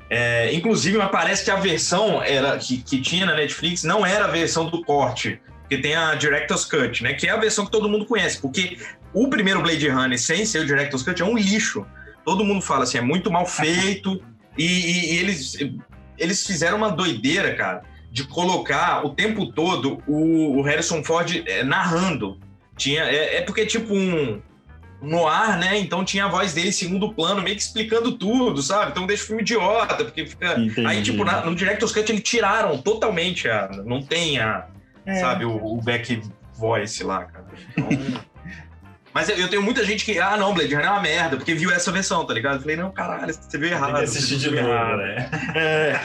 É, 0.10 0.54
inclusive, 0.54 0.98
mas 0.98 1.10
parece 1.10 1.44
que 1.46 1.52
a 1.52 1.56
versão 1.56 2.22
era, 2.22 2.58
que, 2.58 2.78
que 2.82 3.00
tinha 3.02 3.26
na 3.26 3.34
Netflix 3.36 3.84
não 3.84 4.06
era 4.06 4.26
a 4.26 4.28
versão 4.28 4.66
do 4.70 4.84
corte, 4.84 5.40
que 5.70 5.78
tem 5.78 5.96
a 5.96 6.16
Director's 6.16 6.66
Cut, 6.66 7.02
né? 7.02 7.14
Que 7.14 7.28
é 7.28 7.32
a 7.32 7.38
versão 7.38 7.66
que 7.66 7.72
todo 7.72 7.88
mundo 7.88 8.06
conhece, 8.06 8.42
porque 8.42 8.78
o 9.14 9.30
primeiro 9.30 9.62
Blade 9.62 9.88
Runner, 9.88 10.20
sem 10.20 10.46
ser 10.46 10.60
o 10.60 10.66
Director's 10.66 11.02
Cut, 11.04 11.22
é 11.22 11.26
um 11.26 11.38
lixo. 11.38 11.86
Todo 12.26 12.44
mundo 12.44 12.62
fala 12.62 12.84
assim, 12.84 12.98
é 12.98 13.02
muito 13.02 13.32
mal 13.32 13.46
feito. 13.46 14.22
e, 14.58 14.66
e- 14.66 15.14
e 15.14 15.18
eles, 15.20 15.58
eles 16.18 16.46
fizeram 16.46 16.76
uma 16.78 16.92
doideira, 16.92 17.56
cara, 17.56 17.84
de 18.12 18.26
colocar 18.26 19.06
o 19.06 19.12
tempo 19.16 19.46
todo 19.54 20.04
o, 20.06 20.58
o 20.60 20.62
Harrison 20.62 21.02
Ford 21.06 21.42
é, 21.48 21.64
narrando. 21.64 22.38
Tinha, 22.76 23.04
é, 23.04 23.38
é 23.38 23.42
porque, 23.44 23.66
tipo, 23.66 23.94
um 23.94 24.42
no 25.02 25.28
ar, 25.28 25.58
né? 25.58 25.78
Então 25.80 26.06
tinha 26.06 26.26
a 26.26 26.28
voz 26.28 26.54
dele 26.54 26.70
em 26.70 26.72
segundo 26.72 27.12
plano, 27.14 27.42
meio 27.42 27.56
que 27.56 27.62
explicando 27.62 28.12
tudo, 28.18 28.62
sabe? 28.62 28.92
Então 28.92 29.08
deixa 29.08 29.24
o 29.24 29.28
filme 29.28 29.42
idiota, 29.42 30.04
porque 30.06 30.26
fica. 30.26 30.60
Entendi. 30.60 30.86
Aí, 30.86 31.02
tipo, 31.02 31.24
na- 31.24 31.42
no 31.46 31.56
Director's 31.56 31.92
Cut 31.92 32.12
eles 32.12 32.22
tiraram 32.24 32.78
totalmente 32.82 33.50
a. 33.50 33.68
Não 33.86 34.02
tem 34.02 34.40
a. 34.40 34.68
É. 35.06 35.16
Sabe, 35.16 35.46
o, 35.46 35.56
o 35.56 35.82
back 35.82 36.22
voice 36.54 37.04
lá, 37.04 37.26
cara. 37.26 37.46
Então, 37.76 37.88
Mas 39.14 39.28
eu 39.28 39.36
eu 39.36 39.50
tenho 39.50 39.62
muita 39.62 39.84
gente 39.84 40.06
que. 40.06 40.18
Ah, 40.20 40.38
não, 40.38 40.54
Blade 40.54 40.74
Runner 40.74 40.88
é 40.88 40.92
uma 40.92 41.02
merda, 41.02 41.36
porque 41.36 41.54
viu 41.54 41.70
essa 41.70 41.92
versão, 41.92 42.24
tá 42.26 42.34
ligado? 42.34 42.56
Eu 42.56 42.62
falei, 42.62 42.78
não, 42.78 42.92
caralho, 42.92 43.34
você 43.34 43.58
viu 43.58 43.68
errado. 43.68 43.96
Tem 43.96 44.04
assistir 44.06 44.40
você 44.40 44.50
de 44.50 44.62
novo, 44.62 44.96
né? 44.98 45.30
É. 45.54 46.00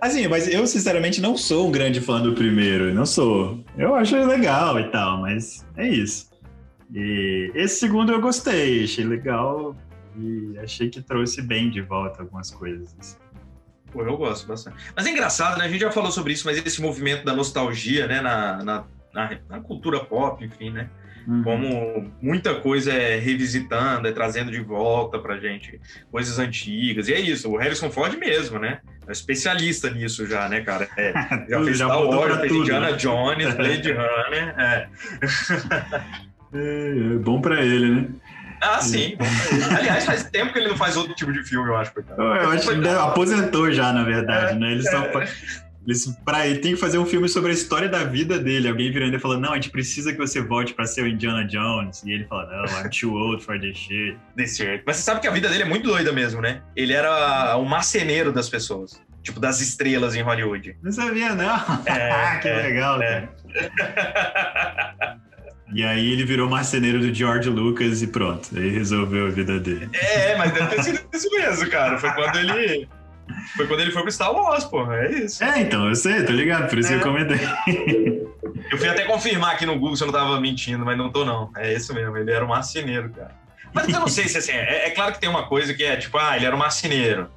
Assim, 0.00 0.26
mas 0.26 0.48
eu 0.48 0.66
sinceramente 0.66 1.20
não 1.20 1.36
sou 1.36 1.68
um 1.68 1.70
grande 1.70 2.00
fã 2.00 2.20
do 2.20 2.32
primeiro, 2.32 2.92
não 2.92 3.06
sou. 3.06 3.62
Eu 3.78 3.94
acho 3.94 4.16
legal 4.16 4.80
e 4.80 4.84
tal, 4.90 5.20
mas 5.20 5.64
é 5.76 5.86
isso. 5.86 6.31
E 6.94 7.50
esse 7.54 7.80
segundo 7.80 8.12
eu 8.12 8.20
gostei, 8.20 8.84
achei 8.84 9.04
legal 9.04 9.74
e 10.16 10.58
achei 10.58 10.90
que 10.90 11.00
trouxe 11.00 11.40
bem 11.40 11.70
de 11.70 11.80
volta 11.80 12.22
algumas 12.22 12.50
coisas. 12.50 12.94
assim. 12.98 13.16
Pô, 13.90 14.02
eu 14.02 14.16
gosto 14.16 14.46
bastante. 14.46 14.76
Mas 14.94 15.06
é 15.06 15.10
engraçado, 15.10 15.58
né? 15.58 15.64
A 15.64 15.68
gente 15.68 15.80
já 15.80 15.90
falou 15.90 16.10
sobre 16.10 16.32
isso, 16.32 16.46
mas 16.46 16.58
esse 16.64 16.80
movimento 16.80 17.24
da 17.24 17.34
nostalgia, 17.34 18.06
né? 18.06 18.20
Na, 18.20 18.62
na, 18.62 18.84
na, 19.12 19.38
na 19.48 19.60
cultura 19.60 20.00
pop, 20.04 20.44
enfim, 20.44 20.70
né? 20.70 20.88
Uhum. 21.26 21.42
Como 21.42 22.12
muita 22.20 22.54
coisa 22.56 22.92
é 22.92 23.16
revisitando, 23.16 24.08
é 24.08 24.12
trazendo 24.12 24.50
de 24.50 24.60
volta 24.60 25.18
pra 25.18 25.38
gente 25.38 25.80
coisas 26.10 26.38
antigas. 26.38 27.08
E 27.08 27.14
é 27.14 27.20
isso, 27.20 27.48
o 27.48 27.56
Harrison 27.56 27.90
Ford 27.90 28.16
mesmo, 28.18 28.58
né? 28.58 28.80
É 29.06 29.12
especialista 29.12 29.90
nisso 29.90 30.26
já, 30.26 30.48
né, 30.48 30.62
cara? 30.62 30.88
É, 30.96 31.12
já 31.48 31.62
fez 31.62 31.78
Já 31.78 31.86
Star 31.86 32.02
Wars, 32.02 32.36
fez 32.38 32.48
tudo, 32.48 32.62
Indiana 32.62 32.90
né? 32.90 32.96
Jones, 32.96 33.54
Blade 33.54 33.92
Runner. 33.92 34.54
É. 34.58 34.88
É, 36.54 37.14
é 37.14 37.18
bom 37.18 37.40
pra 37.40 37.62
ele, 37.64 37.88
né? 37.88 38.08
Ah, 38.60 38.80
sim. 38.80 39.16
ele. 39.18 39.64
Aliás, 39.76 40.04
faz 40.04 40.24
tempo 40.24 40.52
que 40.52 40.58
ele 40.58 40.68
não 40.68 40.76
faz 40.76 40.96
outro 40.96 41.14
tipo 41.14 41.32
de 41.32 41.42
filme, 41.42 41.68
eu 41.68 41.76
acho, 41.76 41.92
coitado. 41.92 42.22
Eu 42.22 42.50
acho 42.50 42.68
que 42.68 42.74
ele 42.74 42.88
aposentou 42.88 43.72
já, 43.72 43.92
na 43.92 44.04
verdade, 44.04 44.52
É, 44.52 44.58
né? 44.58 44.72
Ele 44.72 44.82
só 44.82 45.02
pra 46.24 46.46
ele 46.46 46.60
tem 46.60 46.74
que 46.74 46.80
fazer 46.80 46.98
um 46.98 47.04
filme 47.04 47.28
sobre 47.28 47.50
a 47.50 47.54
história 47.54 47.88
da 47.88 48.04
vida 48.04 48.38
dele. 48.38 48.68
Alguém 48.68 48.92
virando 48.92 49.16
e 49.16 49.18
falando, 49.18 49.42
não, 49.42 49.52
a 49.52 49.56
gente 49.56 49.70
precisa 49.70 50.12
que 50.12 50.18
você 50.18 50.40
volte 50.40 50.74
pra 50.74 50.86
ser 50.86 51.02
o 51.02 51.08
Indiana 51.08 51.44
Jones. 51.44 52.02
E 52.04 52.12
ele 52.12 52.24
fala, 52.24 52.46
não, 52.46 52.64
I'm 52.80 52.88
too 52.88 53.14
old 53.14 53.44
for 53.44 53.58
this 53.58 53.76
shit. 53.76 54.16
Desse 54.36 54.64
jeito. 54.64 54.84
Mas 54.86 54.96
você 54.96 55.02
sabe 55.02 55.20
que 55.20 55.26
a 55.26 55.32
vida 55.32 55.48
dele 55.48 55.62
é 55.64 55.66
muito 55.66 55.88
doida 55.88 56.12
mesmo, 56.12 56.40
né? 56.40 56.62
Ele 56.76 56.92
era 56.92 57.56
o 57.56 57.64
marceneiro 57.64 58.32
das 58.32 58.48
pessoas. 58.48 59.02
Tipo, 59.22 59.40
das 59.40 59.60
estrelas 59.60 60.14
em 60.14 60.22
Hollywood. 60.22 60.76
Não 60.82 60.92
sabia, 60.92 61.34
não. 61.34 61.54
É, 61.86 62.38
que 62.42 62.48
é, 62.48 62.62
legal, 62.62 63.02
é. 63.02 63.28
E 65.74 65.82
aí 65.84 66.12
ele 66.12 66.24
virou 66.24 66.48
marceneiro 66.50 67.00
do 67.00 67.12
George 67.14 67.48
Lucas 67.48 68.02
e 68.02 68.06
pronto. 68.06 68.48
Aí 68.56 68.68
resolveu 68.70 69.26
a 69.26 69.30
vida 69.30 69.58
dele. 69.58 69.88
É, 69.92 70.36
mas 70.36 70.52
deve 70.52 70.66
ter 70.76 70.82
sido 70.82 71.00
isso 71.12 71.30
mesmo, 71.30 71.70
cara. 71.70 71.98
Foi 71.98 72.10
quando 72.12 72.36
ele. 72.38 72.88
Foi 73.56 73.66
quando 73.66 73.80
ele 73.80 73.90
foi 73.90 74.02
pro 74.02 74.12
Star 74.12 74.32
Wars, 74.32 74.64
porra. 74.64 74.96
É 75.04 75.12
isso. 75.12 75.42
É, 75.42 75.60
então, 75.60 75.88
eu 75.88 75.94
sei, 75.94 76.24
tô 76.24 76.32
ligado, 76.32 76.68
por 76.68 76.78
isso 76.78 76.88
que 76.88 76.94
É. 76.94 76.98
eu 76.98 77.02
comentei. 77.02 77.38
Eu 78.70 78.78
fui 78.78 78.88
até 78.88 79.04
confirmar 79.04 79.52
aqui 79.54 79.64
no 79.64 79.78
Google 79.78 79.96
se 79.96 80.02
eu 80.02 80.06
não 80.06 80.12
tava 80.14 80.40
mentindo, 80.40 80.84
mas 80.84 80.96
não 80.98 81.10
tô, 81.10 81.24
não. 81.24 81.50
É 81.56 81.72
isso 81.74 81.94
mesmo, 81.94 82.16
ele 82.16 82.30
era 82.30 82.44
um 82.44 82.48
marceneiro, 82.48 83.10
cara. 83.10 83.30
Mas 83.72 83.88
eu 83.88 84.00
não 84.00 84.08
sei 84.08 84.28
se 84.28 84.36
assim, 84.38 84.52
é, 84.52 84.88
é 84.88 84.90
claro 84.90 85.12
que 85.12 85.20
tem 85.20 85.30
uma 85.30 85.46
coisa 85.46 85.72
que 85.72 85.82
é 85.82 85.96
tipo, 85.96 86.18
ah, 86.18 86.36
ele 86.36 86.44
era 86.44 86.54
um 86.54 86.58
marceneiro. 86.58 87.28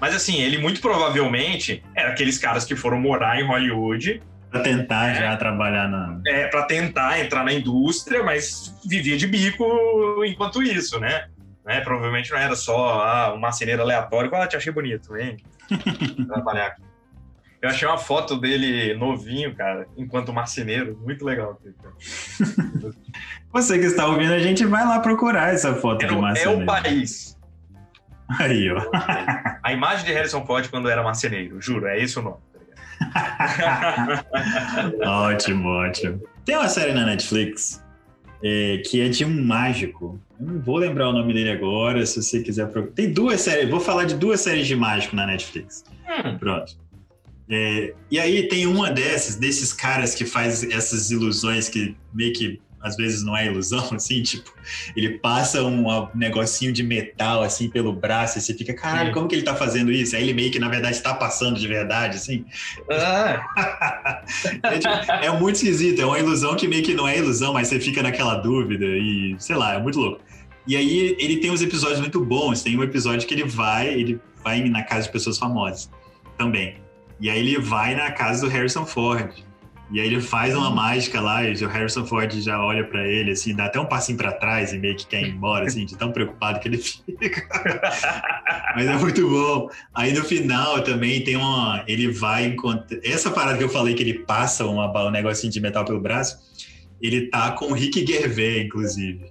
Mas 0.00 0.14
assim, 0.14 0.40
ele 0.42 0.58
muito 0.58 0.80
provavelmente 0.80 1.82
era 1.94 2.10
aqueles 2.10 2.36
caras 2.38 2.64
que 2.64 2.74
foram 2.74 2.98
morar 2.98 3.40
em 3.40 3.44
Hollywood 3.46 4.20
pra 4.54 4.62
tentar 4.62 5.08
É. 5.10 5.14
já 5.14 5.36
trabalhar 5.36 5.88
na. 5.88 6.20
é, 6.26 6.46
para 6.46 6.62
tentar 6.64 7.18
entrar 7.20 7.44
na 7.44 7.52
indústria, 7.52 8.22
mas 8.22 8.74
vivia 8.86 9.16
de 9.16 9.26
bico 9.26 9.64
enquanto 10.24 10.62
isso, 10.62 10.98
né? 11.00 11.26
né? 11.66 11.80
Provavelmente 11.80 12.30
não 12.30 12.38
era 12.38 12.54
só 12.54 13.00
ah, 13.02 13.34
um 13.34 13.38
marceneiro 13.38 13.82
aleatório, 13.82 14.34
ah, 14.34 14.46
te 14.46 14.56
achei 14.56 14.72
bonito, 14.72 15.16
hein? 15.16 15.36
Trabalhar 16.28 16.66
aqui. 16.68 16.82
Eu 17.62 17.70
achei 17.70 17.88
uma 17.88 17.96
foto 17.96 18.36
dele 18.36 18.92
novinho, 18.94 19.54
cara, 19.54 19.86
enquanto 19.96 20.32
marceneiro, 20.34 20.98
muito 21.02 21.24
legal. 21.24 21.58
Você 23.52 23.78
que 23.78 23.86
está 23.86 24.06
ouvindo, 24.06 24.34
a 24.34 24.38
gente 24.38 24.64
vai 24.66 24.84
lá 24.84 25.00
procurar 25.00 25.54
essa 25.54 25.74
foto 25.74 26.04
É, 26.04 26.08
de 26.08 26.12
no- 26.12 26.18
é 26.18 26.22
marceneiro. 26.22 26.62
o 26.62 26.66
país. 26.66 27.38
Aí, 28.38 28.70
ó. 28.70 28.82
A 29.62 29.72
imagem 29.72 30.04
de 30.04 30.12
Harrison 30.12 30.44
Ford 30.44 30.68
quando 30.68 30.88
era 30.90 31.02
marceneiro, 31.02 31.60
juro, 31.60 31.86
é 31.86 31.98
esse 32.00 32.18
o 32.18 32.22
nome. 32.22 32.36
ótimo, 35.04 35.68
ótimo. 35.68 36.20
Tem 36.44 36.56
uma 36.56 36.68
série 36.68 36.92
na 36.92 37.06
Netflix 37.06 37.82
é, 38.42 38.82
que 38.84 39.00
é 39.00 39.08
de 39.08 39.24
um 39.24 39.44
mágico. 39.44 40.20
Eu 40.38 40.46
não 40.46 40.60
vou 40.60 40.76
lembrar 40.76 41.08
o 41.08 41.12
nome 41.12 41.32
dele 41.32 41.50
agora, 41.50 42.04
se 42.04 42.22
você 42.22 42.42
quiser 42.42 42.68
procurar. 42.68 42.94
Tem 42.94 43.12
duas 43.12 43.40
séries, 43.40 43.70
vou 43.70 43.80
falar 43.80 44.04
de 44.04 44.14
duas 44.14 44.40
séries 44.40 44.66
de 44.66 44.76
mágico 44.76 45.16
na 45.16 45.26
Netflix. 45.26 45.84
Hum, 46.06 46.38
Pronto. 46.38 46.76
É, 47.48 47.94
e 48.10 48.18
aí 48.18 48.48
tem 48.48 48.66
uma 48.66 48.90
dessas, 48.90 49.36
desses 49.36 49.72
caras 49.72 50.14
que 50.14 50.24
faz 50.24 50.62
essas 50.64 51.10
ilusões 51.10 51.68
que 51.68 51.94
meio 52.12 52.32
que 52.32 52.60
às 52.84 52.96
vezes 52.96 53.24
não 53.24 53.36
é 53.36 53.46
ilusão, 53.46 53.88
assim, 53.94 54.22
tipo, 54.22 54.52
ele 54.96 55.18
passa 55.18 55.62
um, 55.62 55.88
um 55.88 56.08
negocinho 56.14 56.72
de 56.72 56.82
metal 56.82 57.42
assim 57.42 57.68
pelo 57.68 57.92
braço 57.92 58.38
e 58.38 58.40
você 58.40 58.54
fica, 58.54 58.74
caralho, 58.74 59.12
como 59.12 59.26
que 59.26 59.34
ele 59.34 59.42
tá 59.42 59.56
fazendo 59.56 59.90
isso? 59.90 60.14
Aí 60.14 60.22
ele 60.22 60.34
meio 60.34 60.52
que 60.52 60.58
na 60.58 60.68
verdade 60.68 60.96
está 60.96 61.14
passando 61.14 61.58
de 61.58 61.66
verdade, 61.66 62.16
assim. 62.16 62.44
ah, 62.90 63.42
É, 64.62 64.78
tipo, 64.78 65.12
é 65.12 65.30
muito 65.38 65.56
esquisito, 65.56 66.00
é 66.00 66.06
uma 66.06 66.18
ilusão 66.18 66.54
que 66.54 66.68
meio 66.68 66.82
que 66.82 66.94
não 66.94 67.08
é 67.08 67.18
ilusão, 67.18 67.52
mas 67.52 67.68
você 67.68 67.80
fica 67.80 68.02
naquela 68.02 68.36
dúvida 68.36 68.84
e 68.84 69.34
sei 69.38 69.56
lá, 69.56 69.74
é 69.74 69.78
muito 69.78 69.98
louco. 69.98 70.20
E 70.66 70.76
aí 70.76 71.16
ele 71.18 71.38
tem 71.38 71.50
uns 71.50 71.60
episódios 71.60 72.00
muito 72.00 72.24
bons. 72.24 72.62
Tem 72.62 72.76
um 72.78 72.82
episódio 72.82 73.26
que 73.26 73.34
ele 73.34 73.44
vai, 73.44 73.88
ele 73.88 74.20
vai 74.42 74.62
na 74.64 74.82
casa 74.82 75.06
de 75.06 75.12
pessoas 75.12 75.38
famosas 75.38 75.90
também. 76.38 76.76
E 77.20 77.30
aí 77.30 77.38
ele 77.38 77.58
vai 77.58 77.94
na 77.94 78.10
casa 78.10 78.46
do 78.46 78.48
Harrison 78.48 78.86
Ford. 78.86 79.30
E 79.90 80.00
aí 80.00 80.06
ele 80.06 80.20
faz 80.20 80.54
uma 80.54 80.70
mágica 80.70 81.20
lá 81.20 81.44
e 81.44 81.52
o 81.62 81.68
Harrison 81.68 82.06
Ford 82.06 82.32
já 82.40 82.62
olha 82.62 82.84
pra 82.84 83.06
ele 83.06 83.32
assim, 83.32 83.54
dá 83.54 83.66
até 83.66 83.78
um 83.78 83.84
passinho 83.84 84.16
pra 84.16 84.32
trás 84.32 84.72
e 84.72 84.78
meio 84.78 84.96
que 84.96 85.06
quer 85.06 85.22
ir 85.22 85.28
embora 85.28 85.66
assim, 85.66 85.84
de 85.84 85.96
tão 85.96 86.10
preocupado 86.10 86.58
que 86.58 86.68
ele 86.68 86.78
fica. 86.78 87.46
Mas 88.74 88.86
é 88.86 88.96
muito 88.96 89.28
bom. 89.28 89.68
Aí 89.94 90.12
no 90.12 90.24
final 90.24 90.82
também 90.82 91.22
tem 91.22 91.36
uma. 91.36 91.84
Ele 91.86 92.10
vai 92.10 92.46
encontrar. 92.46 92.98
Essa 93.04 93.30
parada 93.30 93.58
que 93.58 93.64
eu 93.64 93.68
falei 93.68 93.94
que 93.94 94.02
ele 94.02 94.20
passa 94.20 94.64
uma, 94.64 94.90
um 95.06 95.10
negocinho 95.10 95.52
de 95.52 95.60
metal 95.60 95.84
pelo 95.84 96.00
braço, 96.00 96.38
ele 97.00 97.28
tá 97.28 97.52
com 97.52 97.66
o 97.66 97.74
Rick 97.74 98.04
Gervais, 98.06 98.64
inclusive. 98.64 99.30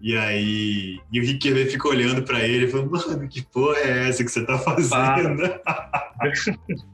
E 0.00 0.16
aí. 0.16 1.00
E 1.10 1.20
o 1.20 1.24
Rick 1.24 1.42
Gervais 1.42 1.72
fica 1.72 1.88
olhando 1.88 2.22
pra 2.22 2.40
ele 2.46 2.66
e 2.66 2.70
falando, 2.70 2.90
mano, 2.90 3.28
que 3.28 3.42
porra 3.42 3.78
é 3.78 4.08
essa 4.08 4.22
que 4.22 4.30
você 4.30 4.44
tá 4.44 4.58
fazendo? 4.58 5.42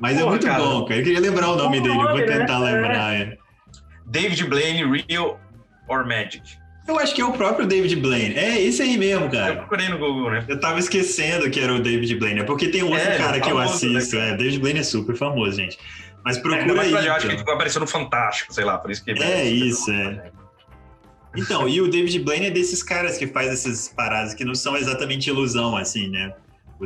Mas 0.00 0.18
é 0.18 0.24
muito 0.24 0.46
cara. 0.46 0.62
bom, 0.62 0.84
cara. 0.84 1.00
Eu 1.00 1.04
queria 1.04 1.20
lembrar 1.20 1.50
o 1.50 1.56
nome 1.56 1.80
dele, 1.80 1.94
eu 1.94 2.02
vou 2.02 2.16
né? 2.18 2.22
tentar 2.26 2.54
É. 2.68 2.72
lembrar. 2.72 3.14
é. 3.14 3.36
David 4.06 4.44
Blaine, 4.44 5.04
Real 5.08 5.40
or 5.88 6.06
Magic? 6.06 6.42
Eu 6.86 6.98
acho 6.98 7.14
que 7.14 7.20
é 7.22 7.24
o 7.24 7.32
próprio 7.32 7.66
David 7.66 7.96
Blaine. 7.96 8.34
É 8.34 8.60
esse 8.60 8.82
aí 8.82 8.98
mesmo, 8.98 9.24
Eu 9.26 9.30
cara. 9.30 9.56
procurei 9.56 9.88
no 9.88 9.96
Google, 9.98 10.30
né? 10.30 10.44
Eu 10.46 10.60
tava 10.60 10.78
esquecendo 10.78 11.48
que 11.50 11.58
era 11.58 11.72
o 11.72 11.80
David 11.80 12.14
Blaine. 12.16 12.40
É 12.40 12.44
porque 12.44 12.68
tem 12.68 12.82
um 12.82 12.90
outro 12.90 13.00
É, 13.08 13.16
cara 13.16 13.40
que 13.40 13.50
eu 13.50 13.58
né, 13.58 13.64
assisto. 13.64 14.16
cara? 14.16 14.30
É, 14.32 14.36
David 14.36 14.58
Blaine 14.58 14.80
é 14.80 14.82
super 14.82 15.16
famoso, 15.16 15.56
gente. 15.56 15.78
Mas 16.22 16.36
É, 16.36 16.40
procura 16.40 16.74
mais 16.74 16.94
aí. 16.94 17.06
eu 17.06 17.12
acho 17.14 17.26
que 17.26 17.32
então. 17.32 17.44
ele 17.46 17.52
apareceu 17.54 17.80
no 17.80 17.86
Fantástico, 17.86 18.52
sei 18.52 18.64
lá, 18.64 18.76
por 18.76 18.90
isso 18.90 19.02
que. 19.02 19.10
É 19.12 19.44
isso, 19.44 19.90
é. 19.90 20.30
Então, 21.36 21.68
e 21.68 21.80
o 21.80 21.88
David 21.88 22.20
Blaine 22.20 22.46
é 22.46 22.50
desses 22.50 22.82
caras 22.82 23.16
que 23.18 23.26
faz 23.26 23.50
essas 23.50 23.88
paradas 23.88 24.34
que 24.34 24.44
não 24.44 24.54
são 24.54 24.76
exatamente 24.76 25.28
ilusão, 25.28 25.76
assim, 25.76 26.08
né? 26.08 26.32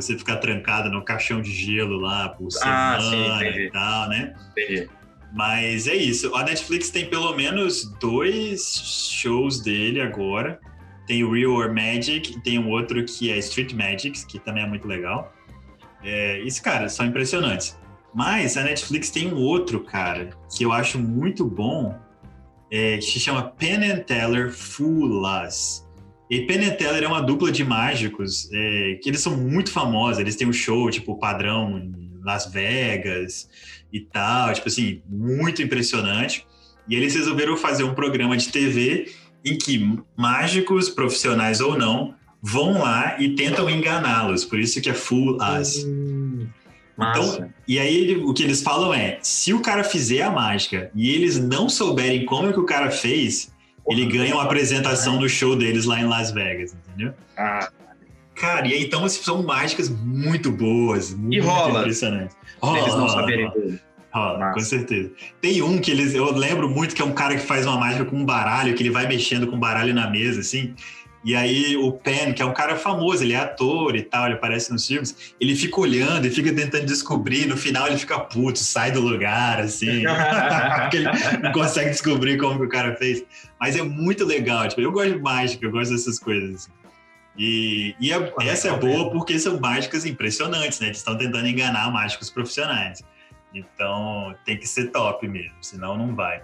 Você 0.01 0.17
ficar 0.17 0.37
trancado 0.37 0.89
no 0.89 1.03
caixão 1.03 1.41
de 1.41 1.51
gelo 1.51 1.97
lá 1.97 2.29
por 2.29 2.47
Ah, 2.61 2.97
semana 2.99 3.01
sim, 3.01 3.35
entendi. 3.47 3.65
e 3.65 3.71
tal, 3.71 4.09
né? 4.09 4.33
Entendi. 4.51 4.89
Mas 5.33 5.87
é 5.87 5.95
isso. 5.95 6.33
A 6.35 6.43
Netflix 6.43 6.89
tem 6.89 7.05
pelo 7.09 7.35
menos 7.35 7.85
dois 7.99 9.09
shows 9.11 9.61
dele 9.61 10.01
agora. 10.01 10.59
Tem 11.05 11.23
o 11.23 11.31
Real 11.31 11.53
or 11.53 11.73
Magic 11.73 12.33
e 12.35 12.41
tem 12.41 12.57
um 12.59 12.69
outro 12.69 13.03
que 13.05 13.31
é 13.31 13.37
Street 13.37 13.73
Magic, 13.73 14.25
que 14.25 14.39
também 14.39 14.63
é 14.63 14.67
muito 14.67 14.87
legal. 14.87 15.33
É, 16.03 16.39
isso, 16.39 16.61
cara, 16.63 16.87
são 16.89 17.05
impressionantes. 17.05 17.77
Mas 18.13 18.57
a 18.57 18.63
Netflix 18.63 19.09
tem 19.11 19.31
um 19.31 19.37
outro, 19.37 19.81
cara, 19.81 20.31
que 20.55 20.63
eu 20.63 20.71
acho 20.71 20.97
muito 20.97 21.45
bom, 21.45 21.95
é, 22.71 22.97
que 22.97 23.03
se 23.05 23.19
chama 23.19 23.43
Penn 23.43 23.83
and 23.83 23.99
Teller 24.03 24.49
Us. 25.47 25.87
E 26.29 26.41
Penn 26.41 26.63
and 26.63 26.75
Teller 26.75 27.03
é 27.03 27.07
uma 27.07 27.21
dupla 27.21 27.51
de 27.51 27.63
mágicos 27.63 28.47
é, 28.53 28.99
que 29.01 29.09
eles 29.09 29.19
são 29.19 29.35
muito 29.35 29.71
famosos. 29.71 30.19
Eles 30.19 30.35
têm 30.35 30.47
um 30.47 30.53
show, 30.53 30.89
tipo, 30.91 31.17
padrão 31.17 31.77
em 31.79 31.91
Las 32.23 32.45
Vegas 32.51 33.49
e 33.91 33.99
tal. 34.01 34.53
Tipo 34.53 34.67
assim, 34.67 35.01
muito 35.09 35.61
impressionante. 35.63 36.45
E 36.87 36.95
eles 36.95 37.15
resolveram 37.15 37.57
fazer 37.57 37.83
um 37.83 37.93
programa 37.95 38.37
de 38.37 38.49
TV 38.49 39.11
em 39.43 39.57
que 39.57 39.97
mágicos, 40.15 40.89
profissionais 40.89 41.61
ou 41.61 41.77
não, 41.77 42.13
vão 42.41 42.79
lá 42.79 43.19
e 43.19 43.35
tentam 43.35 43.69
enganá-los. 43.69 44.45
Por 44.45 44.59
isso 44.59 44.79
que 44.81 44.89
é 44.89 44.93
Fool 44.93 45.37
Us. 45.37 45.85
Massa. 46.95 47.19
Então, 47.37 47.49
e 47.67 47.79
aí 47.79 47.95
ele- 47.97 48.15
o 48.17 48.33
que 48.33 48.43
eles 48.43 48.61
falam 48.61 48.93
é: 48.93 49.17
se 49.21 49.53
o 49.53 49.61
cara 49.61 49.83
fizer 49.85 50.21
a 50.21 50.29
mágica 50.29 50.91
e 50.93 51.09
eles 51.09 51.39
não 51.39 51.69
souberem 51.69 52.25
como 52.25 52.49
é 52.49 52.53
que 52.53 52.59
o 52.59 52.65
cara 52.65 52.91
fez, 52.91 53.51
ele 53.89 54.05
ganha 54.05 54.35
uma 54.35 54.43
apresentação 54.43 55.19
no 55.19 55.27
show 55.27 55.55
deles 55.55 55.85
lá 55.85 55.99
em 55.99 56.05
Las 56.05 56.31
Vegas, 56.31 56.75
entendeu? 56.87 57.13
Ah, 57.37 57.69
Cara, 58.39 58.65
e 58.67 58.83
então 58.83 59.07
são 59.09 59.43
mágicas 59.43 59.89
muito 59.89 60.49
boas, 60.49 61.13
muito 61.13 61.45
rola. 61.45 61.81
impressionantes. 61.81 62.35
Rola, 62.61 62.79
eles 62.79 62.93
não 62.93 63.01
rola, 63.01 63.11
saberem 63.11 63.47
rola. 63.47 63.79
Rola, 64.11 64.53
com 64.53 64.59
certeza. 64.61 65.11
Tem 65.41 65.61
um 65.61 65.77
que 65.77 65.91
eles, 65.91 66.15
eu 66.15 66.31
lembro 66.31 66.69
muito 66.69 66.95
que 66.95 67.01
é 67.01 67.05
um 67.05 67.11
cara 67.11 67.35
que 67.35 67.45
faz 67.45 67.65
uma 67.65 67.77
mágica 67.77 68.05
com 68.05 68.15
um 68.15 68.25
baralho, 68.25 68.73
que 68.73 68.81
ele 68.81 68.89
vai 68.89 69.07
mexendo 69.07 69.45
com 69.45 69.57
um 69.57 69.59
baralho 69.59 69.93
na 69.93 70.09
mesa, 70.09 70.39
assim. 70.39 70.73
E 71.23 71.35
aí 71.35 71.75
o 71.75 71.91
Penn, 71.91 72.31
que 72.33 72.41
é 72.41 72.45
um 72.45 72.53
cara 72.53 72.77
famoso, 72.77 73.23
ele 73.23 73.33
é 73.33 73.37
ator 73.37 73.93
e 73.95 74.01
tal, 74.01 74.25
ele 74.25 74.35
aparece 74.35 74.71
nos 74.71 74.87
filmes, 74.87 75.33
ele 75.39 75.53
fica 75.53 75.79
olhando 75.81 76.25
e 76.25 76.29
fica 76.29 76.53
tentando 76.53 76.85
descobrir, 76.85 77.45
no 77.45 77.57
final 77.57 77.87
ele 77.87 77.97
fica 77.97 78.17
puto, 78.19 78.57
sai 78.59 78.91
do 78.91 79.01
lugar, 79.01 79.59
assim. 79.59 80.03
porque 80.81 80.97
ele 80.97 81.09
não 81.43 81.51
consegue 81.51 81.89
descobrir 81.89 82.37
como 82.37 82.57
que 82.59 82.65
o 82.65 82.69
cara 82.69 82.95
fez. 82.95 83.23
Mas 83.59 83.75
é 83.75 83.81
muito 83.81 84.23
legal, 84.25 84.67
tipo, 84.69 84.79
eu 84.79 84.91
gosto 84.93 85.11
de 85.13 85.19
mágica, 85.19 85.65
eu 85.65 85.71
gosto 85.71 85.91
dessas 85.91 86.17
coisas. 86.19 86.55
assim. 86.55 86.71
E, 87.37 87.95
e 87.99 88.11
a- 88.13 88.21
Pô, 88.21 88.41
essa 88.41 88.69
é 88.69 88.77
boa 88.77 89.11
porque 89.11 89.37
são 89.39 89.59
mágicas 89.59 90.05
impressionantes, 90.05 90.79
né? 90.79 90.87
Eles 90.87 90.97
estão 90.99 91.17
tentando 91.17 91.47
enganar 91.47 91.91
mágicos 91.91 92.29
profissionais. 92.29 93.01
Então 93.53 94.35
tem 94.45 94.57
que 94.57 94.67
ser 94.67 94.87
top 94.91 95.27
mesmo, 95.27 95.55
senão 95.61 95.97
não 95.97 96.15
vai. 96.15 96.41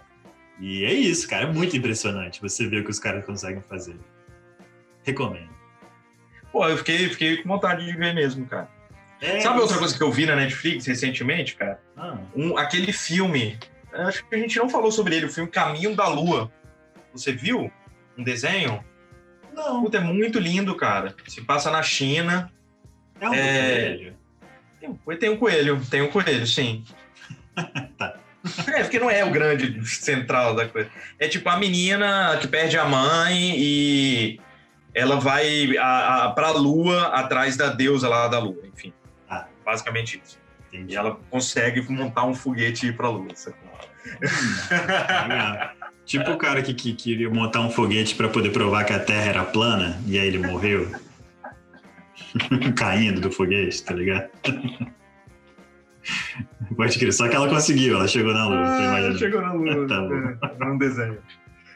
E 0.59 0.83
é 0.85 0.93
isso, 0.93 1.27
cara. 1.29 1.43
É 1.43 1.51
muito 1.51 1.75
impressionante 1.77 2.41
você 2.41 2.67
ver 2.67 2.81
o 2.81 2.83
que 2.83 2.91
os 2.91 2.99
caras 2.99 3.25
conseguem 3.25 3.61
fazer. 3.69 3.95
Recomendo. 5.05 5.49
Pô, 6.51 6.67
eu 6.67 6.77
fiquei, 6.77 7.09
fiquei 7.09 7.37
com 7.37 7.49
vontade 7.49 7.85
de 7.85 7.95
ver 7.97 8.13
mesmo, 8.13 8.45
cara. 8.45 8.69
É 9.21 9.39
Sabe 9.39 9.55
isso. 9.55 9.63
outra 9.63 9.77
coisa 9.77 9.97
que 9.97 10.03
eu 10.03 10.11
vi 10.11 10.25
na 10.25 10.35
Netflix 10.35 10.85
recentemente, 10.85 11.55
cara? 11.55 11.79
Ah, 11.95 12.17
Um, 12.35 12.57
aquele 12.57 12.91
filme. 12.91 13.57
Acho 13.93 14.25
que 14.27 14.35
a 14.35 14.37
gente 14.37 14.57
não 14.57 14.69
falou 14.69 14.91
sobre 14.91 15.15
ele, 15.15 15.25
o 15.27 15.31
filme 15.31 15.49
Caminho 15.49 15.95
da 15.95 16.07
Lua. 16.07 16.51
Você 17.13 17.31
viu? 17.31 17.71
Um 18.17 18.23
desenho? 18.23 18.83
não. 19.53 19.83
Puta, 19.83 19.97
é 19.97 20.01
muito 20.01 20.37
lindo, 20.37 20.75
cara. 20.75 21.15
Se 21.27 21.41
passa 21.41 21.71
na 21.71 21.81
China. 21.81 22.51
É 23.21 23.29
um 23.29 23.33
É. 23.33 23.79
coelho. 23.85 24.17
Tem, 24.81 24.89
um- 24.89 25.17
tem 25.17 25.29
um 25.29 25.37
coelho, 25.37 25.81
tem 25.89 26.01
um 26.01 26.09
coelho, 26.09 26.45
sim. 26.45 26.83
Tá. 27.97 28.19
É, 28.67 28.83
porque 28.83 28.99
não 28.99 29.09
é 29.09 29.23
o 29.25 29.31
grande 29.31 29.83
central 29.87 30.53
da 30.55 30.67
coisa. 30.67 30.89
É 31.17 31.27
tipo 31.27 31.49
a 31.49 31.57
menina 31.57 32.37
que 32.39 32.47
perde 32.47 32.77
a 32.77 32.85
mãe 32.85 33.53
e 33.57 34.39
ela 34.95 35.19
vai 35.19 35.77
a, 35.77 36.23
a, 36.23 36.31
pra 36.31 36.51
lua 36.51 37.07
atrás 37.07 37.57
da 37.57 37.67
deusa 37.69 38.07
lá 38.07 38.29
da 38.29 38.39
lua, 38.39 38.63
enfim. 38.73 38.93
Ah. 39.29 39.45
Basicamente 39.65 40.21
isso. 40.23 40.39
Entendi. 40.69 40.93
E 40.93 40.95
ela 40.95 41.19
consegue 41.29 41.81
montar 41.91 42.23
um 42.23 42.33
foguete 42.33 42.85
e 42.85 42.89
ir 42.89 42.95
pra 42.95 43.09
lua. 43.09 43.27
sacou? 43.35 43.61
Legal. 45.27 45.71
Tipo 46.05 46.31
o 46.33 46.37
cara 46.37 46.61
que, 46.61 46.71
que 46.73 46.93
queria 46.93 47.27
montar 47.31 47.61
um 47.61 47.71
foguete 47.71 48.13
para 48.13 48.29
poder 48.29 48.51
provar 48.51 48.83
que 48.83 48.93
a 48.93 48.99
Terra 48.99 49.27
era 49.27 49.43
plana 49.43 49.99
e 50.05 50.19
aí 50.19 50.27
ele 50.27 50.37
morreu. 50.37 50.91
Caindo 52.77 53.19
do 53.19 53.31
foguete, 53.31 53.83
tá 53.83 53.95
ligado? 53.95 54.29
Pode 56.77 56.99
crer, 56.99 57.11
só 57.11 57.27
que 57.27 57.35
ela 57.35 57.49
conseguiu, 57.49 57.95
ela 57.95 58.07
chegou 58.07 58.33
na 58.33 58.47
Lua. 58.47 58.67
Ah, 58.67 59.17
chegou 59.17 59.41
na 59.41 59.51
lua. 59.53 59.87
Tá 59.87 60.01
bom. 60.01 60.13
é, 60.13 60.37
num 60.59 60.77
desenho. 60.77 61.17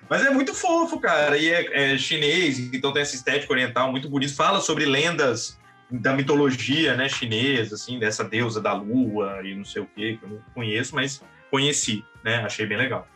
Mas 0.09 0.25
é 0.25 0.29
muito 0.29 0.53
fofo, 0.53 0.99
cara. 0.99 1.37
E 1.37 1.49
é, 1.49 1.93
é 1.93 1.97
chinês, 1.97 2.59
então 2.73 2.91
tem 2.91 3.01
essa 3.01 3.15
estética 3.15 3.53
oriental 3.53 3.91
muito 3.91 4.09
bonita. 4.09 4.33
Fala 4.33 4.59
sobre 4.59 4.85
lendas 4.85 5.59
da 5.91 6.13
mitologia 6.13 6.95
né, 6.95 7.09
chinesa, 7.09 7.75
assim, 7.75 7.99
dessa 7.99 8.23
deusa 8.23 8.61
da 8.61 8.73
lua 8.73 9.41
e 9.43 9.55
não 9.55 9.65
sei 9.65 9.81
o 9.81 9.89
quê, 9.95 10.17
que 10.19 10.25
eu 10.25 10.29
não 10.29 10.41
conheço, 10.53 10.95
mas 10.95 11.21
conheci, 11.49 12.03
né? 12.23 12.37
Achei 12.37 12.65
bem 12.65 12.77
legal. 12.77 13.07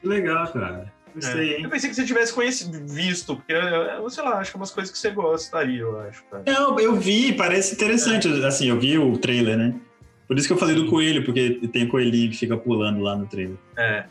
Que 0.00 0.08
legal, 0.08 0.52
cara. 0.52 0.92
Gostei, 1.14 1.54
É. 1.54 1.64
Eu 1.64 1.68
pensei 1.68 1.90
que 1.90 1.96
você 1.96 2.04
tivesse 2.04 2.32
conhecido, 2.32 2.86
visto, 2.86 3.36
porque, 3.36 3.52
eu, 3.52 4.08
sei 4.10 4.24
lá, 4.24 4.38
acho 4.38 4.50
que 4.50 4.56
é 4.56 4.58
umas 4.60 4.70
coisas 4.70 4.90
que 4.90 4.98
você 4.98 5.10
gostaria, 5.10 5.80
eu 5.80 6.00
acho, 6.00 6.24
cara. 6.24 6.42
Não, 6.46 6.78
eu 6.80 6.96
vi, 6.96 7.32
parece 7.32 7.74
interessante. 7.74 8.26
Assim, 8.44 8.68
eu 8.68 8.80
vi 8.80 8.98
o 8.98 9.16
trailer, 9.18 9.56
né? 9.56 9.74
Por 10.26 10.38
isso 10.38 10.46
que 10.46 10.52
eu 10.54 10.58
falei 10.58 10.74
do 10.74 10.86
coelho, 10.86 11.24
porque 11.24 11.68
tem 11.72 11.86
coelhinho 11.86 12.30
que 12.30 12.38
fica 12.38 12.56
pulando 12.56 13.00
lá 13.00 13.14
no 13.14 13.26
trailer. 13.26 13.56
É. 13.76 14.06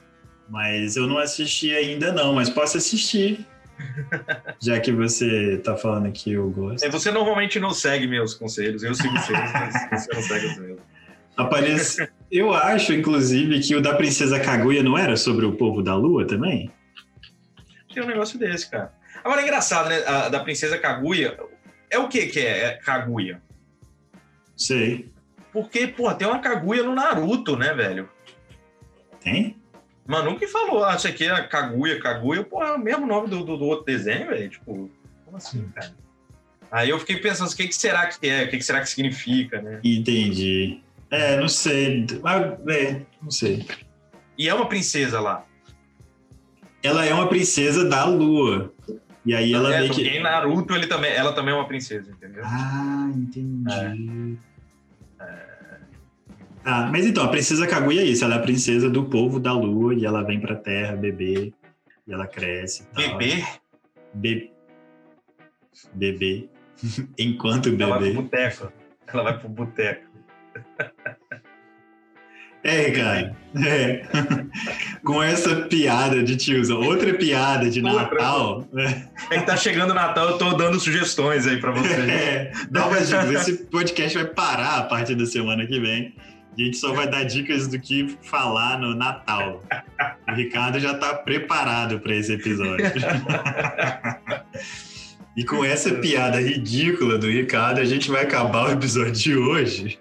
Mas 0.52 0.98
eu 0.98 1.08
não 1.08 1.18
assisti 1.18 1.74
ainda, 1.74 2.12
não, 2.12 2.34
mas 2.34 2.50
posso 2.50 2.78
assistir. 2.78 3.48
Já 4.62 4.82
que 4.82 4.92
você 4.92 5.58
tá 5.64 5.78
falando 5.78 6.12
que 6.12 6.34
eu 6.34 6.50
gosto. 6.50 6.84
É, 6.84 6.90
Você 6.90 7.10
normalmente 7.10 7.58
não 7.58 7.72
segue 7.72 8.06
meus 8.06 8.34
conselhos, 8.34 8.84
eu 8.84 8.94
sigo 8.94 9.18
seus, 9.20 9.40
mas 9.40 9.74
você 10.04 10.14
não 10.14 10.22
segue 10.22 10.46
os 10.48 10.58
meus. 10.58 10.80
Aparece. 11.38 12.10
Eu 12.30 12.54
acho, 12.54 12.92
inclusive, 12.92 13.62
que 13.62 13.74
o 13.74 13.82
da 13.82 13.96
Princesa 13.96 14.42
Kaguya 14.42 14.84
não 14.84 14.98
era 14.98 15.16
sobre 15.16 15.46
o 15.46 15.54
povo 15.54 15.82
da 15.82 15.96
Lua 15.96 16.28
também? 16.28 16.70
Tem 17.94 18.04
um 18.04 18.08
negócio 18.08 18.38
desse, 18.38 18.70
cara. 18.70 18.94
Agora 19.24 19.40
é 19.42 19.46
engraçado, 19.46 19.88
né? 19.88 20.04
A, 20.06 20.28
da 20.28 20.42
Princesa 20.42 20.78
Kaguya. 20.78 21.40
É 21.90 21.98
o 21.98 22.10
que 22.10 22.28
que 22.28 22.40
é, 22.40 22.66
é 22.66 22.74
Kaguya? 22.74 23.42
Sei. 24.58 25.10
Porque, 25.54 25.88
pô, 25.88 26.14
tem 26.14 26.28
uma 26.28 26.40
Kaguya 26.40 26.84
no 26.84 26.94
Naruto, 26.94 27.56
né, 27.56 27.74
velho? 27.74 28.10
Tem? 29.22 29.61
Manu 30.06 30.38
que 30.38 30.48
falou, 30.48 30.90
isso 30.94 31.08
aqui 31.08 31.26
é 31.26 31.44
Kaguya, 31.44 32.00
Kaguya, 32.00 32.44
pô, 32.44 32.64
é 32.64 32.74
o 32.74 32.80
mesmo 32.80 33.06
nome 33.06 33.30
do, 33.30 33.44
do, 33.44 33.58
do 33.58 33.66
outro 33.66 33.86
desenho, 33.86 34.28
velho. 34.28 34.50
Tipo, 34.50 34.90
como 35.26 35.38
assim, 35.38 35.68
cara? 35.70 35.94
Aí 36.72 36.90
eu 36.90 37.00
fiquei 37.00 37.18
pensando, 37.18 37.50
o 37.50 37.56
que, 37.56 37.68
que 37.68 37.76
será 37.76 38.08
que 38.08 38.28
é? 38.28 38.46
O 38.46 38.50
que, 38.50 38.58
que 38.58 38.64
será 38.64 38.80
que 38.80 38.90
significa, 38.90 39.62
né? 39.62 39.80
Entendi. 39.84 40.82
É, 41.10 41.38
não 41.38 41.50
sei. 41.50 42.06
Ah, 42.24 42.58
é, 42.70 43.02
não 43.22 43.30
sei. 43.30 43.66
E 44.38 44.48
é 44.48 44.54
uma 44.54 44.68
princesa 44.68 45.20
lá. 45.20 45.46
Ela 46.82 47.06
é 47.06 47.14
uma 47.14 47.28
princesa 47.28 47.88
da 47.88 48.06
Lua. 48.06 48.74
E 49.26 49.36
aí 49.36 49.54
ela 49.54 49.74
é, 49.74 49.82
meio 49.82 49.94
que. 49.94 50.02
em 50.02 50.22
Naruto 50.22 50.74
ele 50.74 50.88
também, 50.88 51.12
ela 51.12 51.34
também 51.34 51.54
é 51.54 51.58
uma 51.58 51.68
princesa, 51.68 52.10
entendeu? 52.10 52.42
Ah, 52.44 53.12
entendi. 53.14 54.40
Ah, 56.64 56.90
mas 56.92 57.06
então, 57.06 57.24
a 57.24 57.28
princesa 57.28 57.66
Kaguya 57.68 58.02
é 58.02 58.06
isso. 58.06 58.24
Ela 58.24 58.36
é 58.36 58.38
a 58.38 58.42
princesa 58.42 58.90
do 58.90 59.06
povo 59.06 59.40
da 59.40 59.54
Lua 59.54 59.96
e 59.96 60.06
ela 60.06 60.24
vem 60.24 60.40
pra 60.40 60.56
Terra 60.56 60.96
beber. 60.96 61.54
E 62.08 62.14
ela 62.14 62.28
cresce. 62.28 62.84
e 62.84 62.86
tal. 63.08 63.18
Bebê, 63.18 63.44
Be... 64.14 64.52
Bebê. 65.94 66.50
Enquanto 67.18 67.70
ela 67.70 68.00
vai 68.00 68.12
pro 68.12 68.22
boteco. 68.22 68.74
Ela 69.08 69.24
vai 69.24 69.40
pro 69.40 69.50
boteco. 69.50 70.12
É, 72.64 72.92
cara. 72.92 73.36
É. 73.56 74.04
Com 75.04 75.22
essa 75.22 75.56
piada 75.64 76.22
de 76.22 76.36
tiozão. 76.36 76.80
Outra 76.82 77.14
piada 77.14 77.70
de. 77.70 77.82
Natal. 77.82 78.68
É 79.32 79.40
que 79.40 79.46
tá 79.46 79.58
chegando 79.58 79.92
o 79.92 79.96
Natal, 79.96 80.30
eu 80.30 80.38
tô 80.38 80.54
dando 80.54 80.80
sugestões 80.80 81.48
aí 81.48 81.60
pra 81.60 81.72
vocês. 81.72 81.92
É, 82.12 82.52
dá 82.70 82.88
umas 82.88 83.08
dicas. 83.08 83.48
Esse 83.48 83.66
podcast 83.66 84.18
vai 84.18 84.28
parar 84.28 84.78
a 84.78 84.84
partir 84.84 85.16
da 85.16 85.26
semana 85.26 85.66
que 85.66 85.80
vem. 85.80 86.14
A 86.58 86.62
gente 86.62 86.78
só 86.78 86.94
vai 86.94 87.10
dar 87.10 87.24
dicas 87.24 87.68
do 87.68 87.80
que 87.80 88.18
falar 88.24 88.80
no 88.80 88.94
Natal. 88.94 89.64
O 90.28 90.34
Ricardo 90.34 90.80
já 90.80 90.94
tá 90.94 91.14
preparado 91.14 92.00
para 92.00 92.16
esse 92.16 92.34
episódio. 92.34 92.86
E 95.36 95.46
com 95.46 95.64
essa 95.64 95.96
piada 95.96 96.42
ridícula 96.42 97.18
do 97.18 97.28
Ricardo, 97.28 97.80
a 97.80 97.86
gente 97.86 98.12
vai 98.12 98.24
acabar 98.24 98.68
o 98.68 98.72
episódio 98.74 99.14
de 99.14 99.38
hoje. 99.38 99.98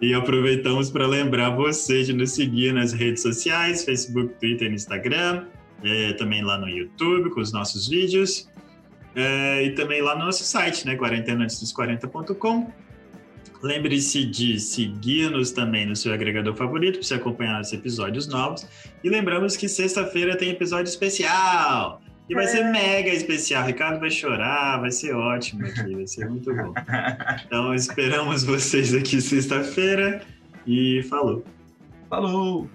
E 0.00 0.14
aproveitamos 0.14 0.90
para 0.90 1.06
lembrar 1.06 1.50
você 1.50 2.02
de 2.02 2.12
nos 2.12 2.32
seguir 2.32 2.72
nas 2.72 2.92
redes 2.92 3.22
sociais, 3.22 3.84
Facebook, 3.84 4.34
Twitter 4.40 4.70
e 4.70 4.74
Instagram, 4.74 5.46
é, 5.84 6.12
também 6.14 6.42
lá 6.42 6.58
no 6.58 6.68
YouTube 6.68 7.30
com 7.30 7.40
os 7.40 7.52
nossos 7.52 7.88
vídeos, 7.88 8.48
é, 9.14 9.64
e 9.64 9.70
também 9.76 10.02
lá 10.02 10.16
no 10.16 10.24
nosso 10.24 10.42
site, 10.42 10.84
né, 10.86 10.96
quarentenaantesdos40.com. 10.96 12.72
Lembre-se 13.62 14.24
de 14.24 14.58
seguir-nos 14.58 15.52
também 15.52 15.86
no 15.86 15.94
seu 15.94 16.12
agregador 16.12 16.54
favorito 16.54 16.94
para 16.98 17.02
você 17.02 17.14
acompanhar 17.14 17.60
os 17.60 17.72
episódios 17.72 18.26
novos. 18.26 18.66
E 19.04 19.08
lembramos 19.08 19.56
que 19.56 19.68
sexta-feira 19.68 20.36
tem 20.36 20.50
episódio 20.50 20.90
especial. 20.90 22.02
E 22.28 22.34
vai 22.34 22.46
ser 22.46 22.64
mega 22.64 23.10
especial. 23.10 23.62
O 23.62 23.66
Ricardo 23.66 24.00
vai 24.00 24.10
chorar, 24.10 24.80
vai 24.80 24.90
ser 24.90 25.14
ótimo 25.14 25.64
aqui, 25.66 25.94
vai 25.94 26.06
ser 26.06 26.28
muito 26.28 26.54
bom. 26.54 26.72
Então 27.46 27.74
esperamos 27.74 28.42
vocês 28.42 28.94
aqui 28.94 29.20
sexta-feira 29.20 30.22
e 30.66 31.02
falou. 31.04 31.44
Falou! 32.08 32.68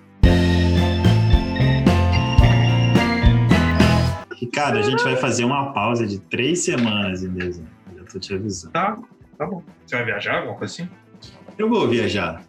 Ricardo, 4.36 4.78
a 4.78 4.82
gente 4.82 5.04
vai 5.04 5.16
fazer 5.16 5.44
uma 5.44 5.74
pausa 5.74 6.06
de 6.06 6.20
três 6.20 6.64
semanas 6.64 7.24
em 7.24 7.30
dezembro. 7.30 7.72
Já 7.98 8.04
tô 8.04 8.20
te 8.20 8.34
avisando. 8.34 8.74
Tá, 8.74 8.98
tá 9.38 9.46
bom. 9.46 9.64
Você 9.86 9.96
vai 9.96 10.06
viajar, 10.06 10.38
alguma 10.38 10.56
coisa 10.56 10.74
assim? 10.74 10.90
Eu 11.58 11.70
vou 11.70 11.88
viajar. 11.88 12.44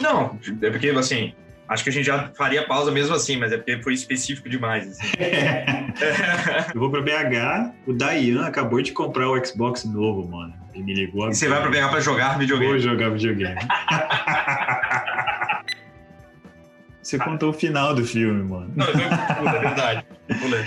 Não, 0.00 0.38
é 0.62 0.70
porque, 0.70 0.88
assim, 0.90 1.34
acho 1.68 1.84
que 1.84 1.90
a 1.90 1.92
gente 1.92 2.06
já 2.06 2.30
faria 2.36 2.66
pausa 2.66 2.90
mesmo 2.90 3.14
assim, 3.14 3.36
mas 3.36 3.52
é 3.52 3.56
porque 3.56 3.82
foi 3.82 3.94
específico 3.94 4.48
demais. 4.48 4.88
Assim. 4.88 5.06
Eu 6.74 6.80
vou 6.80 6.90
pra 6.90 7.02
BH. 7.02 7.74
O 7.86 7.92
Dayan 7.92 8.46
acabou 8.46 8.80
de 8.80 8.92
comprar 8.92 9.28
o 9.28 9.44
Xbox 9.44 9.84
novo, 9.84 10.26
mano. 10.28 10.54
Ele 10.74 10.84
me 10.84 10.94
ligou 10.94 11.22
agora. 11.22 11.32
E 11.32 11.36
você 11.36 11.48
vai 11.48 11.60
pra 11.60 11.70
pegar 11.70 11.88
pra 11.88 12.00
jogar 12.00 12.38
videogame. 12.38 12.72
Vou 12.72 12.78
jogar 12.78 13.10
videogame. 13.10 13.58
Você 17.08 17.18
contou 17.18 17.48
o 17.48 17.52
final 17.54 17.94
do 17.94 18.04
filme, 18.04 18.42
mano. 18.46 18.70
Não, 18.76 18.86
é 18.86 19.58
verdade. 19.60 20.04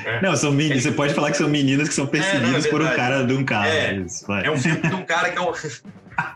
É. 0.07 0.21
Não, 0.23 0.35
são 0.35 0.51
meninas. 0.51 0.81
Você 0.81 0.91
pode 0.91 1.13
falar 1.13 1.29
que 1.29 1.37
são 1.37 1.47
meninas 1.47 1.87
que 1.87 1.93
são 1.93 2.07
perseguidas 2.07 2.63
não, 2.63 2.67
é 2.67 2.71
por 2.71 2.81
um 2.81 2.95
cara 2.95 3.23
de 3.23 3.33
um 3.35 3.45
carro. 3.45 3.67
É. 3.67 3.93
Isso, 3.97 4.25
vai. 4.25 4.43
É 4.47 4.49
um 4.49 4.57
filme 4.57 4.81
de 4.81 4.95
um 4.95 5.05
cara 5.05 5.29
que 5.29 5.37
é 5.37 5.41
um. 5.41 5.53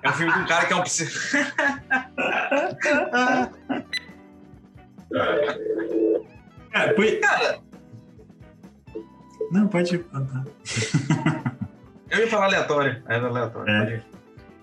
É 0.03 0.09
um 0.09 0.13
filme 0.13 0.31
de 0.31 0.39
um 0.39 0.45
cara 0.45 0.65
que 0.67 0.73
é 0.73 0.75
um. 0.75 0.83
Cara, 6.71 6.95
foi- 6.95 7.15
Cara, 7.15 7.59
Não, 9.51 9.67
pode 9.67 9.97
contar. 9.97 10.43
eu 12.11 12.19
ia 12.19 12.27
falar 12.27 12.45
aleatório. 12.45 13.01
Era 13.09 13.27
aleatório. 13.27 13.73
É. 13.73 13.79
pode. 13.85 14.03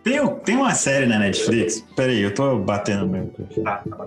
Tem, 0.04 0.36
tem 0.44 0.56
uma 0.56 0.74
série 0.74 1.06
na 1.06 1.18
Netflix. 1.18 1.80
Peraí, 1.96 2.22
eu 2.22 2.32
tô 2.32 2.60
batendo 2.60 3.08
meu. 3.08 3.26
Tá, 3.64 3.82
tá. 3.88 4.06